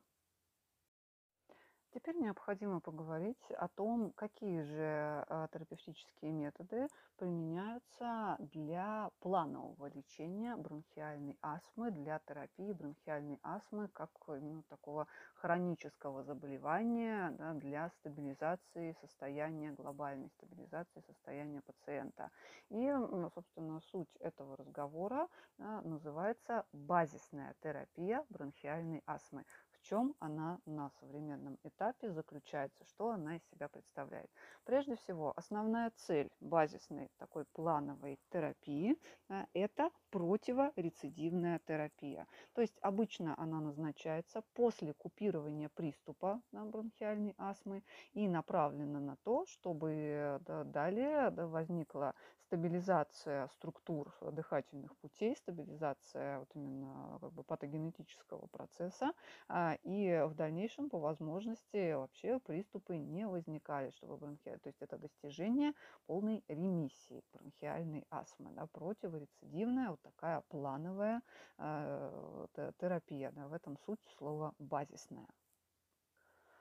[1.95, 6.87] Теперь необходимо поговорить о том, какие же а, терапевтические методы
[7.17, 17.31] применяются для планового лечения бронхиальной астмы, для терапии бронхиальной астмы как ну, такого хронического заболевания
[17.39, 22.31] да, для стабилизации состояния, глобальной стабилизации состояния пациента.
[22.69, 22.93] И,
[23.33, 25.27] собственно, суть этого разговора
[25.57, 29.47] да, называется базисная терапия бронхиальной астмы
[29.89, 34.31] чем она на современном этапе заключается, что она из себя представляет.
[34.65, 38.97] Прежде всего, основная цель базисной такой плановой терапии
[39.29, 42.27] э,– это противорецидивная терапия.
[42.55, 47.83] То есть обычно она назначается после купирования приступа на бронхиальной астмы
[48.13, 52.15] и направлена на то, чтобы да, далее да, возникла
[52.49, 59.13] стабилизация структур дыхательных путей, стабилизация вот именно как бы патогенетического процесса,
[59.49, 64.97] а, и в дальнейшем по возможности вообще приступы не возникали, чтобы бронхиальная, то есть это
[64.97, 65.75] достижение
[66.07, 71.21] полной ремиссии бронхиальной астмы, да, противорецидивная вот такая плановая
[71.59, 72.47] э,
[72.79, 75.29] терапия, да, в этом суть слова базисная.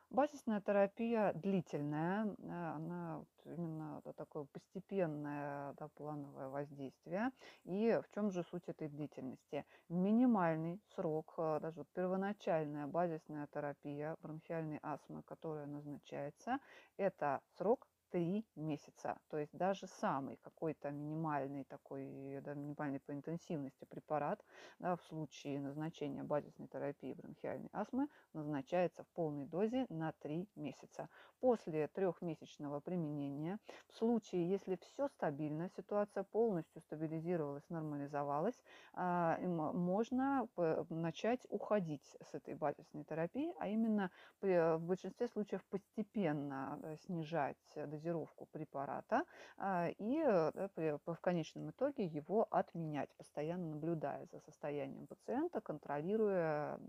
[0.10, 7.32] Базисная терапия длительная, э, она именно такое постепенное да, плановое воздействие.
[7.66, 9.66] И в чем же суть этой длительности?
[9.89, 16.60] Минимальный срок, э, даже вот первоначальная базисная терапия бронхиальной астмы, которая назначается,
[16.95, 19.18] это срок три месяца.
[19.30, 24.43] То есть даже самый какой-то минимальный такой, да, минимальный по интенсивности препарат
[24.80, 31.10] да, в случае назначения базисной терапии бронхиальной астмы назначается в полной дозе на три месяца.
[31.39, 38.60] После трехмесячного применения, в случае, если все стабильно, ситуация полностью стабилизировалась, нормализовалась,
[38.93, 40.47] а, можно
[40.89, 47.58] начать уходить с этой базисной терапии, а именно в большинстве случаев постепенно снижать
[47.97, 49.23] дозировку препарата
[49.57, 56.79] а, и э, в конечном итоге его отменять, постоянно наблюдая за состоянием пациента, контролируя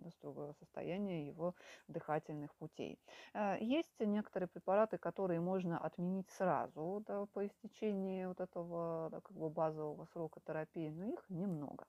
[0.58, 1.54] состояние его
[1.88, 2.98] дыхательных путей.
[3.34, 9.36] А, есть некоторые препараты, которые можно отменить сразу да, по истечении вот этого да, как
[9.36, 11.86] бы базового срока терапии, но их немного.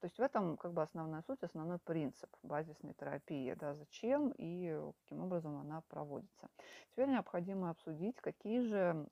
[0.00, 4.78] То есть в этом как бы основная суть, основной принцип базисной терапии, да, зачем и
[5.02, 6.48] каким образом она проводится.
[6.92, 9.06] Теперь необходимо обсудить, какие же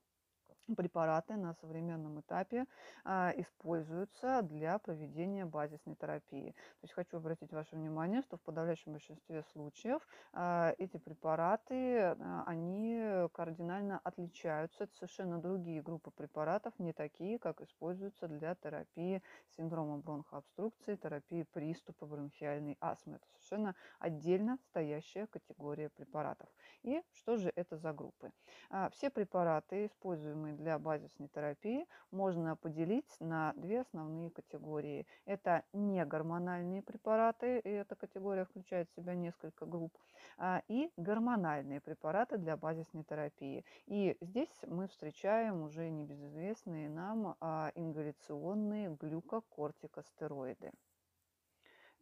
[0.77, 2.67] препараты на современном этапе
[3.05, 6.53] а, используются для проведения базисной терапии.
[6.53, 12.45] То есть хочу обратить ваше внимание, что в подавляющем большинстве случаев а, эти препараты, а,
[12.47, 14.85] они кардинально отличаются.
[14.85, 19.23] Это совершенно другие группы препаратов, не такие, как используются для терапии
[19.57, 23.17] синдрома бронхообструкции, терапии приступа бронхиальной астмы.
[23.17, 26.49] Это совершенно отдельно стоящая категория препаратов.
[26.83, 28.33] И что же это за группы?
[28.71, 35.07] А, все препараты, используемые для базисной терапии можно поделить на две основные категории.
[35.27, 39.97] Это негормональные препараты, и эта категория включает в себя несколько групп,
[40.39, 43.65] а, и гормональные препараты для базисной терапии.
[43.87, 50.73] И здесь мы встречаем уже небезызвестные нам а, ингаляционные глюкокортикостероиды.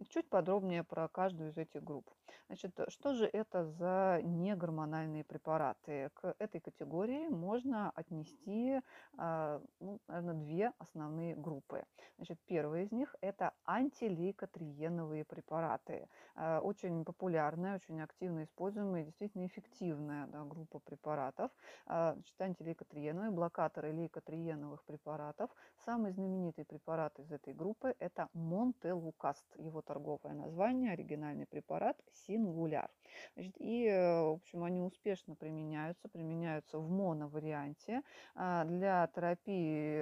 [0.08, 2.10] Чуть подробнее про каждую из этих групп.
[2.46, 6.10] Значит, что же это за негормональные препараты?
[6.14, 8.80] К этой категории можно отнести,
[9.16, 11.84] а, ну, наверное, две основные группы.
[12.16, 16.08] Значит, первая из них– это антилейкотриеновые препараты.
[16.34, 21.50] А, очень популярная, очень активно используемая, действительно эффективная да, группа препаратов.
[21.86, 25.50] А, значит, антилейкотриеновые, блокаторы лейкотриеновых препаратов.
[25.84, 29.46] Самый знаменитый препарат из этой группы– это Монтелукаст.
[29.56, 32.88] Его торговое название, оригинальный препарат Сингуляр.
[33.34, 38.00] Значит, и, э, в общем, они успешно применяются, применяются в моноварианте
[38.34, 39.98] а, для терапии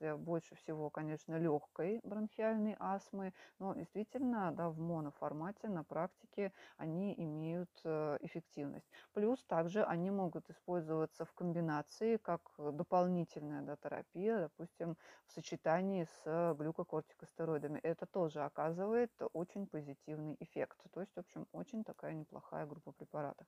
[0.00, 7.12] э, больше всего, конечно, легкой бронхиальной астмы, но действительно, да, в моноформате на практике они
[7.16, 8.86] имеют э, эффективность.
[9.12, 14.96] Плюс также они могут использоваться в комбинации как дополнительная да, терапия, допустим,
[15.26, 17.80] в сочетании с глюкокортикостероидами.
[17.80, 20.78] Это тоже оказывает очень позитивный эффект.
[20.92, 23.46] То есть, в общем, очень такая неплохая группа препаратов.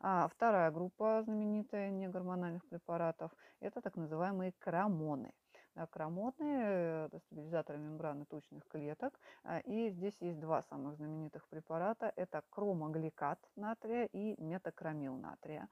[0.00, 5.32] А вторая группа знаменитая негормональных препаратов– это так называемые крамоны.
[5.74, 9.18] акромодные, стабилизаторы мембраны тучных клеток.
[9.64, 12.12] И здесь есть два самых знаменитых препарата.
[12.16, 15.68] Это кромогликат натрия и метакромил натрия.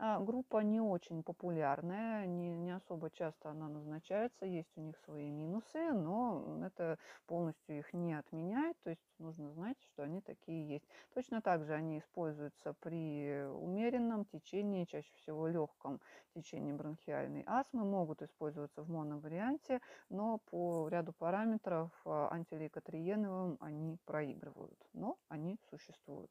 [0.00, 5.92] Группа не очень популярная, не, не особо часто она назначается, есть у них свои минусы,
[5.92, 10.88] но это полностью их не отменяет, то есть нужно знать, что они такие есть.
[11.12, 16.00] Точно так же они используются при умеренном течении, чаще всего легком
[16.34, 24.78] течении бронхиальной астмы, могут использоваться в моноварианте, но по ряду параметров а, антилейкотриеновым они проигрывают,
[24.94, 26.30] но они существуют.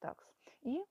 [0.00, 0.26] Так,
[0.66, 0.84] и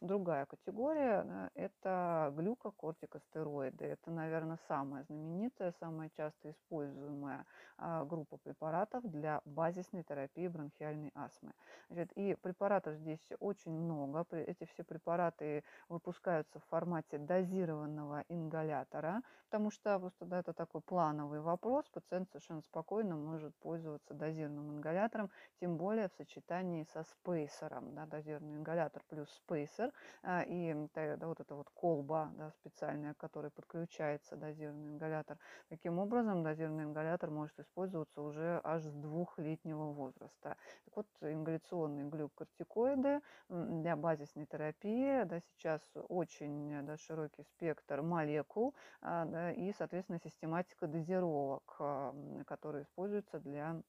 [0.00, 3.84] другая категория– это глюкокортикостероиды.
[3.86, 7.46] Это, наверное, самая знаменитая, самая часто используемая
[7.78, 11.52] а, группа препаратов для базисной терапии бронхиальной астмы.
[11.88, 14.26] Значит, и препаратов здесь очень много.
[14.32, 21.40] Эти все препараты выпускаются в формате дозированного ингалятора, потому что просто да, это такой плановый
[21.40, 21.88] вопрос.
[21.88, 25.30] Пациент совершенно спокойно может пользоваться дозированным ингалятором,
[25.60, 27.94] тем более в сочетании со спейсером.
[27.94, 29.92] Да, дозированный ингалятор плюс спейсер
[30.22, 35.38] а, и да, вот эта вот колба да, специальная, к которой подключается дозированный ингалятор.
[35.68, 40.56] Таким образом, дозированный ингалятор может использоваться уже аж с двухлетнего возраста.
[40.84, 49.24] Так вот, ингаляционные глюкокортикоиды для базисной терапии, да, сейчас очень да, широкий спектр молекул а,
[49.24, 52.14] да, и, соответственно, систематика дозировок, а,
[52.46, 53.82] которые используются для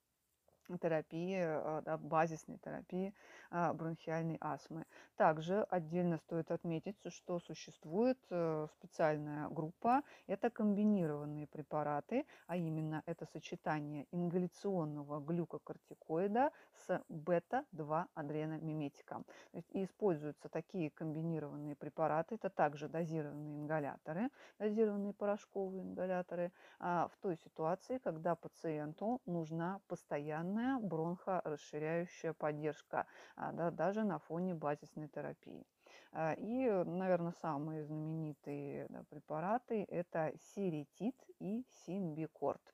[0.82, 3.14] терапии, а, да, базисной терапии
[3.52, 4.86] а, бронхиальной астмы.
[5.16, 13.26] Также отдельно стоит отметить, что существует э, специальная группа, это комбинированные препараты, а именно это
[13.26, 19.26] сочетание ингаляционного глюкокортикоида с бета-2 адреномиметиком.
[19.54, 27.38] И используются такие комбинированные препараты, это также дозированные ингаляторы, дозированные порошковые ингаляторы, а, в той
[27.38, 35.66] ситуации, когда пациенту нужна постоянная полная бронхорасширяющая поддержка, а, да, даже на фоне базисной терапии.
[36.12, 42.73] А, и, наверное, самые знаменитые да, препараты– это сиритит и симбикорт.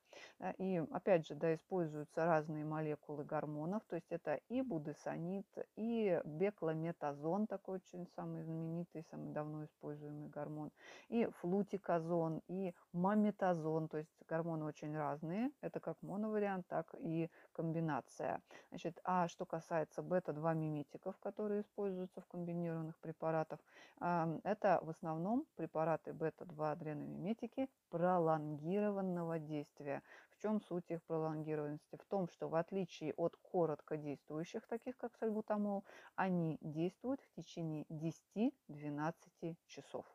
[0.58, 5.46] И, опять же, да, используются разные молекулы гормонов, то есть это и будесонид,
[5.76, 10.70] и бекламетазон, такой очень самый знаменитый, самый давно используемый гормон,
[11.08, 18.40] и флутиказон, и маметазон, то есть гормоны очень разные, это как моновариант, так и комбинация.
[18.70, 23.60] Значит, а что касается бета-2 миметиков, которые используются в комбинированных препаратах,
[23.98, 29.99] это в основном препараты бета-2 адреномиметики пролонгированного действия.
[30.30, 31.96] В чем суть их пролонгированности?
[31.96, 35.84] В том, что в отличие от короткодействующих, таких как сальбутамол,
[36.14, 40.06] они действуют в течение 10-12 часов.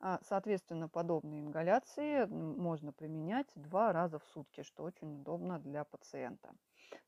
[0.00, 6.54] А, соответственно, подобные ингаляции можно применять два раза в сутки, что очень удобно для пациента.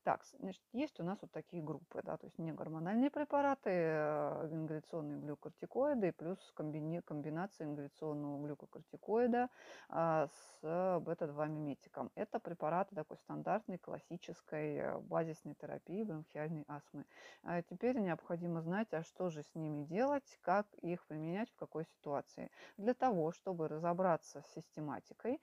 [0.03, 4.49] Так, значит, есть у нас вот такие группы, да, то есть не гормональные препараты, э,
[4.51, 9.49] ингаляционные глюкортикоиды плюс комбини, комбинация ингаляционного глюкокортикоида
[9.89, 12.11] а, с бета-2 миметиком.
[12.15, 17.05] Это препараты такой стандартной классической базисной терапии бронхиальной астмы.
[17.43, 21.85] А теперь необходимо знать, а что же с ними делать, как их применять, в какой
[21.85, 22.51] ситуации.
[22.77, 25.41] Для того, чтобы разобраться с систематикой,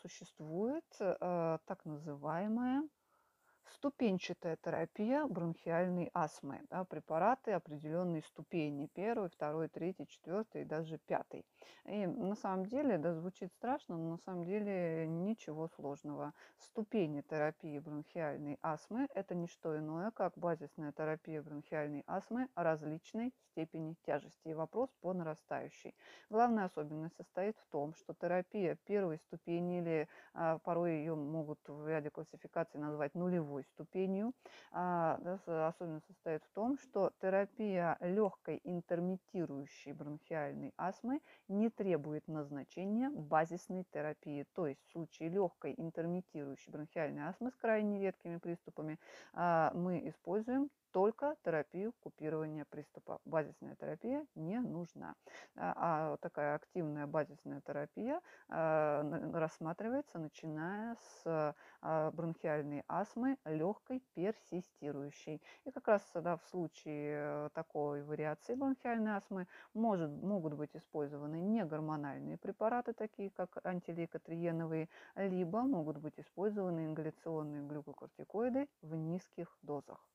[0.00, 2.82] существует так называемая
[3.72, 6.60] ступенчатая терапия бронхиальной астмы.
[6.70, 8.88] Да, препараты определенной ступени.
[8.94, 11.44] Первый, второй, третий, четвертый и даже пятый.
[11.86, 16.32] И на самом деле, да, звучит страшно, но на самом деле ничего сложного.
[16.58, 23.96] Ступени терапии бронхиальной астмы– это не что иное, как базисная терапия бронхиальной астмы различной степени
[24.06, 24.48] тяжести.
[24.48, 25.94] И вопрос по нарастающей.
[26.30, 31.86] Главная особенность состоит в том, что терапия первой ступени или а, порой ее могут в
[31.86, 34.32] ряде классификаций назвать нулевой ступенью,
[34.70, 43.84] а, особенность состоит в том, что терапия легкой интермитирующей бронхиальной астмы не требует назначения базисной
[43.92, 44.46] терапии.
[44.54, 48.98] То есть в случае легкой интермитирующей бронхиальной астмы с крайне редкими приступами
[49.32, 53.18] а, мы используем только терапию купирования приступа.
[53.24, 55.14] Базисная терапия не нужна.
[55.56, 61.54] А, а такая активная базисная терапия рассматривается, начиная с
[62.12, 65.42] бронхиальной астмы легкой персистирующей.
[65.64, 72.38] И как раз да, в случае такой вариации бронхиальной астмы может, могут быть использованы негормональные
[72.38, 80.08] препараты, такие как антилейкотриеновые, либо могут быть использованы ингаляционные глюкокортикоиды в низких дозах.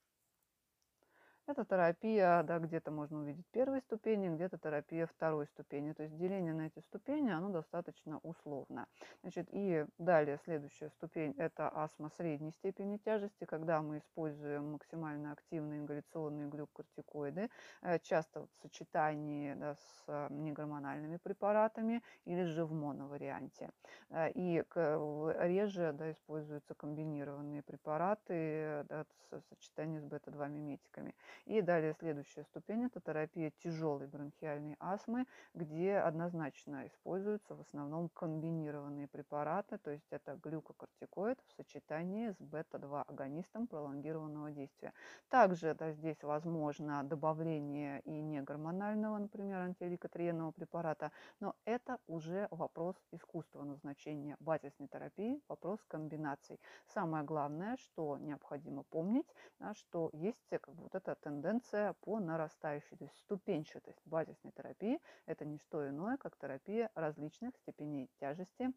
[1.48, 5.94] Это терапия, да, где-то можно увидеть первой ступени, где-то терапия второй ступени.
[5.94, 8.86] То есть деление на эти ступени, оно достаточно условно.
[9.22, 15.80] Значит, и далее следующая ступень– это астма средней степени тяжести, когда мы используем максимально активные
[15.80, 17.50] ингаляционные глюкокортикоиды,
[17.82, 23.70] э, часто в сочетании да, с э, негормональными препаратами или же в моноварианте.
[24.10, 31.16] Э, и реже да, используются комбинированные препараты да, в сочетании с бета-2 миметиками.
[31.46, 39.08] И далее следующая ступень– это терапия тяжелой бронхиальной астмы, где однозначно используются в основном комбинированные
[39.08, 44.94] препараты, то есть это глюкокортикоид в сочетании с бета-2 агонистом пролонгированного действия.
[45.30, 53.64] Также да, здесь возможно добавление и негормонального, например, антиликотриенного препарата, но это уже вопрос искусства
[53.64, 56.60] назначения базисной терапии, вопрос комбинаций.
[56.88, 59.28] Самое главное, что необходимо помнить,
[59.60, 64.98] да, что есть как бы вот эта тенденция по нарастающей, то есть ступенчатость базисной терапии–
[65.26, 68.72] это не что иное, как терапия различных степеней тяжести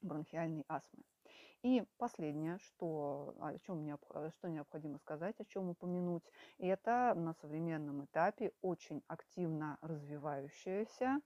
[0.00, 1.02] бронхиальной астмы.
[1.62, 3.84] И последнее, что, о чем
[4.30, 6.22] что необходимо сказать, о чем упомянуть,
[6.58, 11.20] это на современном этапе очень активно развивающаяся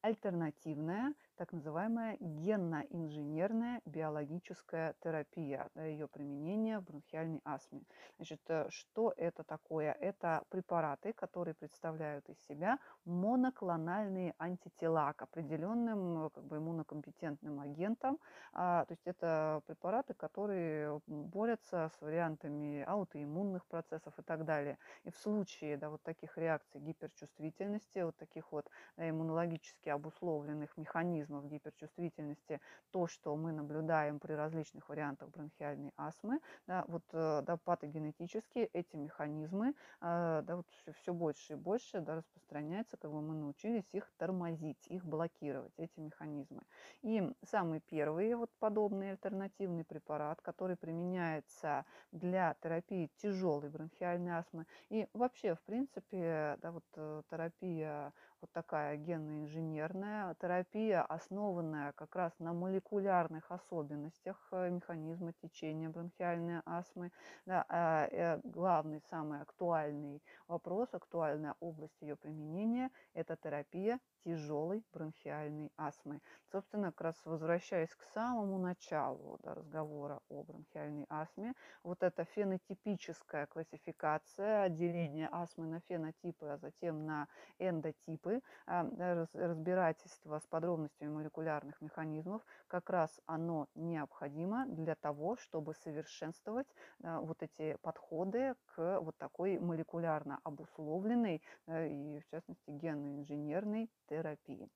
[0.00, 7.82] альтернативная так называемая генно-инженерная биологическая терапия, да, ее применение в бронхиальной астме.
[8.16, 9.92] Значит, э, что это такое?
[9.92, 18.18] Это препараты, которые представляют из себя моноклональные антитела к определенным э, как бы, иммунокомпетентным агентам.
[18.52, 24.76] А, то есть это препараты, которые борются с вариантами аутоиммунных процессов и так далее.
[25.04, 31.27] И в случае да, вот таких реакций гиперчувствительности, вот таких вот да, иммунологически обусловленных механизмов,
[31.28, 32.60] механизмов гиперчувствительности,
[32.90, 38.96] то, что мы наблюдаем при различных вариантах бронхиальной астмы, да, вот, э, да, патогенетически эти
[38.96, 43.88] механизмы э, да, вот все, все больше и больше да, распространяются, как бы мы научились
[43.92, 46.62] их тормозить, их блокировать, эти механизмы.
[47.02, 55.06] И самый первый вот подобный альтернативный препарат, который применяется для терапии тяжелой бронхиальной астмы и
[55.12, 62.52] вообще, в принципе, да, вот э, терапия вот такая генно-инженерная терапия, основанная как раз на
[62.52, 67.10] молекулярных особенностях э, механизма течения бронхиальной астмы.
[67.46, 75.72] Да, а, э, главный, самый актуальный вопрос, актуальная область ее применения– это терапия тяжелой бронхиальной
[75.76, 76.20] астмы.
[76.52, 83.46] Собственно, как раз возвращаясь к самому началу да, разговора о бронхиальной астме, вот эта фенотипическая
[83.46, 87.28] классификация, отделение астмы на фенотипы, а затем на
[87.58, 88.27] эндотипы,
[88.66, 88.84] а,
[89.32, 96.68] разбирательство с подробностями молекулярных механизмов, как раз оно необходимо для того, чтобы совершенствовать
[97.00, 104.68] вот эти подходы к вот такой молекулярно обусловленной и, в частности, генно-инженерной терапии.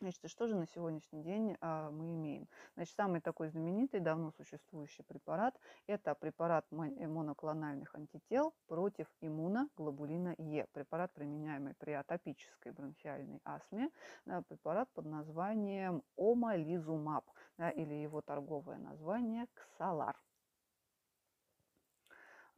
[0.00, 2.46] Значит, что же на сегодняшний день а, мы имеем?
[2.74, 10.66] Значит, самый такой знаменитый, давно существующий препарат– это препарат э, моноклональных антител против иммуноглобулина Е.
[10.72, 13.90] Препарат, применяемый при атопической бронхиальной астме.
[14.24, 17.24] Да, препарат под названием омализумаб,
[17.56, 20.16] да, или его торговое название– Ксалар.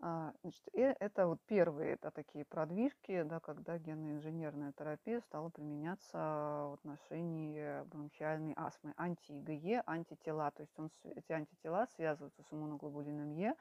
[0.02, 6.16] А, значит, и это вот первые это такие продвижки, да, когда генно-инженерная терапия стала применяться
[6.16, 7.39] в отношении
[7.84, 8.94] бронхиальной астмы.
[8.96, 13.54] Анти-ИгЕ, антитела, то есть он, эти антитела связываются с иммуноглобулином Е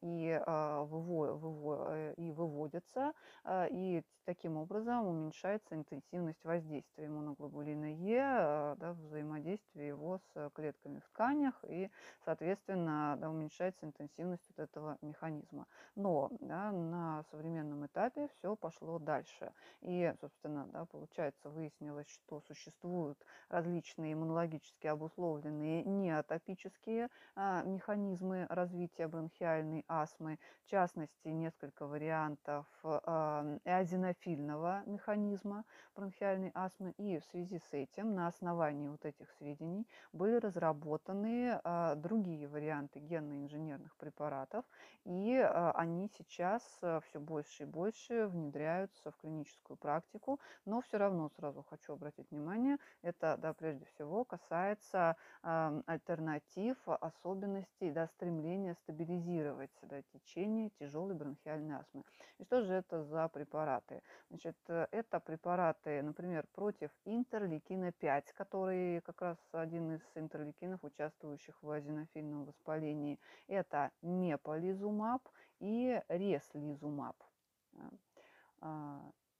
[0.00, 3.12] и, а, выво, выво, э, и выводятся,
[3.44, 11.08] а, и таким образом уменьшается интенсивность воздействия иммуноглобулина Е, да, взаимодействие его с клетками в
[11.08, 11.90] тканях, и,
[12.24, 15.66] соответственно, да, уменьшается интенсивность вот этого механизма.
[15.94, 19.52] Но да, на современном этапе все пошло дальше.
[19.82, 23.18] И, собственно, да, получается, выяснилось, что существуют
[23.54, 34.82] различные иммунологически обусловленные неатопические а, механизмы развития бронхиальной астмы, в частности, несколько вариантов а, эозинофильного
[34.86, 36.92] механизма бронхиальной астмы.
[36.98, 42.98] И в связи с этим, на основании вот этих сведений, были разработаны а, другие варианты
[42.98, 44.64] генно-инженерных препаратов,
[45.04, 50.98] и а, а, они сейчас все больше и больше внедряются в клиническую практику, но все
[50.98, 58.74] равно сразу хочу обратить внимание, это да, прежде всего касается э, альтернатив, особенностей, да, стремления
[58.74, 62.04] стабилизировать да, течение тяжелой бронхиальной астмы.
[62.38, 64.00] И что же это за препараты?
[64.30, 71.62] Значит, э, это препараты, например, против интерлейкина 5, который как раз один из интерлейкинов, участвующих
[71.62, 73.20] в азинофильном воспалении.
[73.46, 75.20] Это меполизумаб
[75.60, 77.16] и реслизумаб.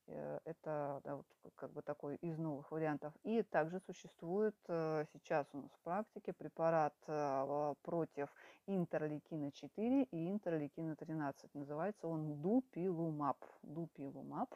[0.06, 1.26] Э, это да, вот,
[1.56, 3.12] как бы такой из новых вариантов.
[3.22, 8.28] И также существует э, сейчас у нас в практике препарат э, против
[8.66, 11.54] интерлейкина 4 и интерлейкина 13.
[11.54, 13.38] Называется он дупилумаб.
[13.62, 14.54] Дупилумаб.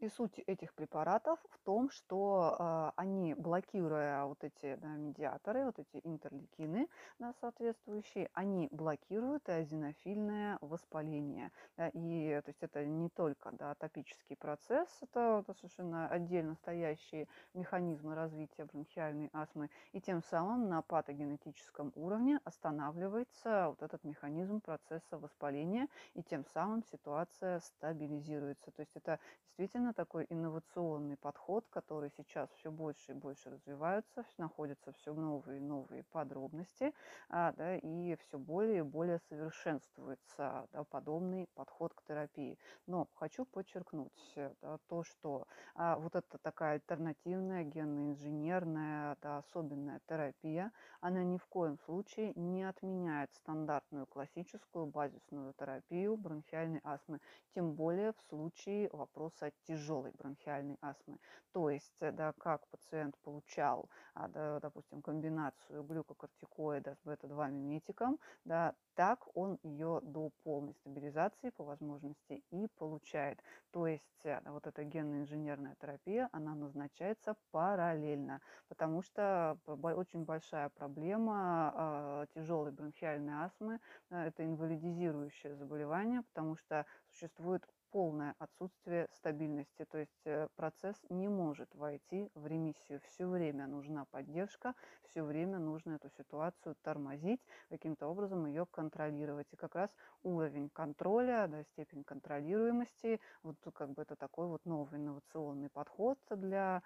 [0.00, 5.78] И суть этих препаратов в том, что э, они, блокируя вот эти да, медиаторы, вот
[5.78, 6.88] эти интерлейкины
[7.18, 11.52] да, соответствующие, они блокируют эозинофильное воспаление.
[11.76, 17.28] Да, и то есть это не только да, атопический процесс, это, это совершенно отдельно стоящие
[17.52, 19.68] механизмы развития бронхиальной астмы.
[19.92, 26.84] И тем самым на патогенетическом уровне останавливается вот этот механизм процесса воспаления, и тем самым
[26.84, 28.70] ситуация стабилизируется.
[28.70, 34.24] То есть это действительно действительно такой инновационный подход, который сейчас все больше и больше развивается,
[34.38, 36.92] находятся все новые и новые подробности,
[37.28, 42.58] а, да, и все более и более совершенствуется да, подобный подход к терапии.
[42.86, 50.72] Но хочу подчеркнуть да, то, что а, вот эта такая альтернативная генно-инженерная да, особенная терапия,
[51.00, 57.20] она ни в коем случае не отменяет стандартную классическую базисную терапию бронхиальной астмы,
[57.54, 61.18] тем более в случае вопроса тяжелого тяжелой бронхиальной астмы.
[61.52, 68.18] То есть, э, да, как пациент получал, а, да, допустим, комбинацию глюкокортикоида с бета-2 миметиком,
[68.44, 73.42] да, так он ее до полной стабилизации по возможности и получает.
[73.70, 81.72] То есть э, вот эта генно-инженерная терапия, она назначается параллельно, потому что очень большая проблема
[81.74, 83.80] э, тяжелой бронхиальной астмы
[84.10, 91.28] э,– это инвалидизирующее заболевание, потому что существует полное отсутствие стабильности, то есть э, процесс не
[91.28, 93.00] может войти в ремиссию.
[93.00, 99.48] Все время нужна поддержка, все время нужно эту ситуацию тормозить, каким-то образом ее контролировать.
[99.52, 99.90] И как раз
[100.22, 106.82] уровень контроля, да, степень контролируемости, вот как бы это такой вот новый инновационный подход для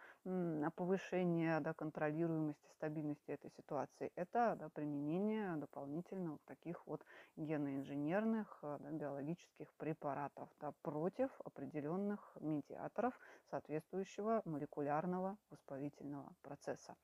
[0.75, 4.13] повышения да, контролируемости, стабильности этой ситуации.
[4.17, 7.05] Это да, применение дополнительно вот таких вот
[7.37, 13.19] геноинженерных да, биологических препаратов да, против определенных медиаторов
[13.51, 16.95] соответствующего молекулярного воспалительного процесса.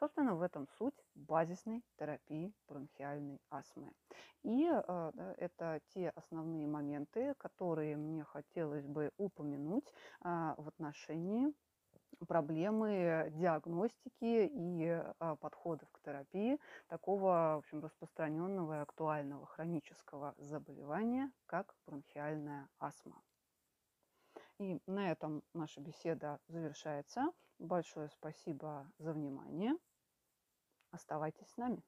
[0.00, 3.92] Собственно, в этом суть базисной терапии бронхиальной астмы.
[4.44, 9.92] И э, это те основные моменты, которые мне хотелось бы упомянуть
[10.24, 11.52] э, в отношении
[12.26, 16.58] проблемы диагностики и а, подходов к терапии
[16.88, 23.22] такого в общем, распространенного и актуального хронического заболевания, как бронхиальная астма.
[24.58, 27.32] И на этом наша беседа завершается.
[27.58, 29.74] Большое спасибо за внимание.
[30.90, 31.82] Оставайтесь с нами.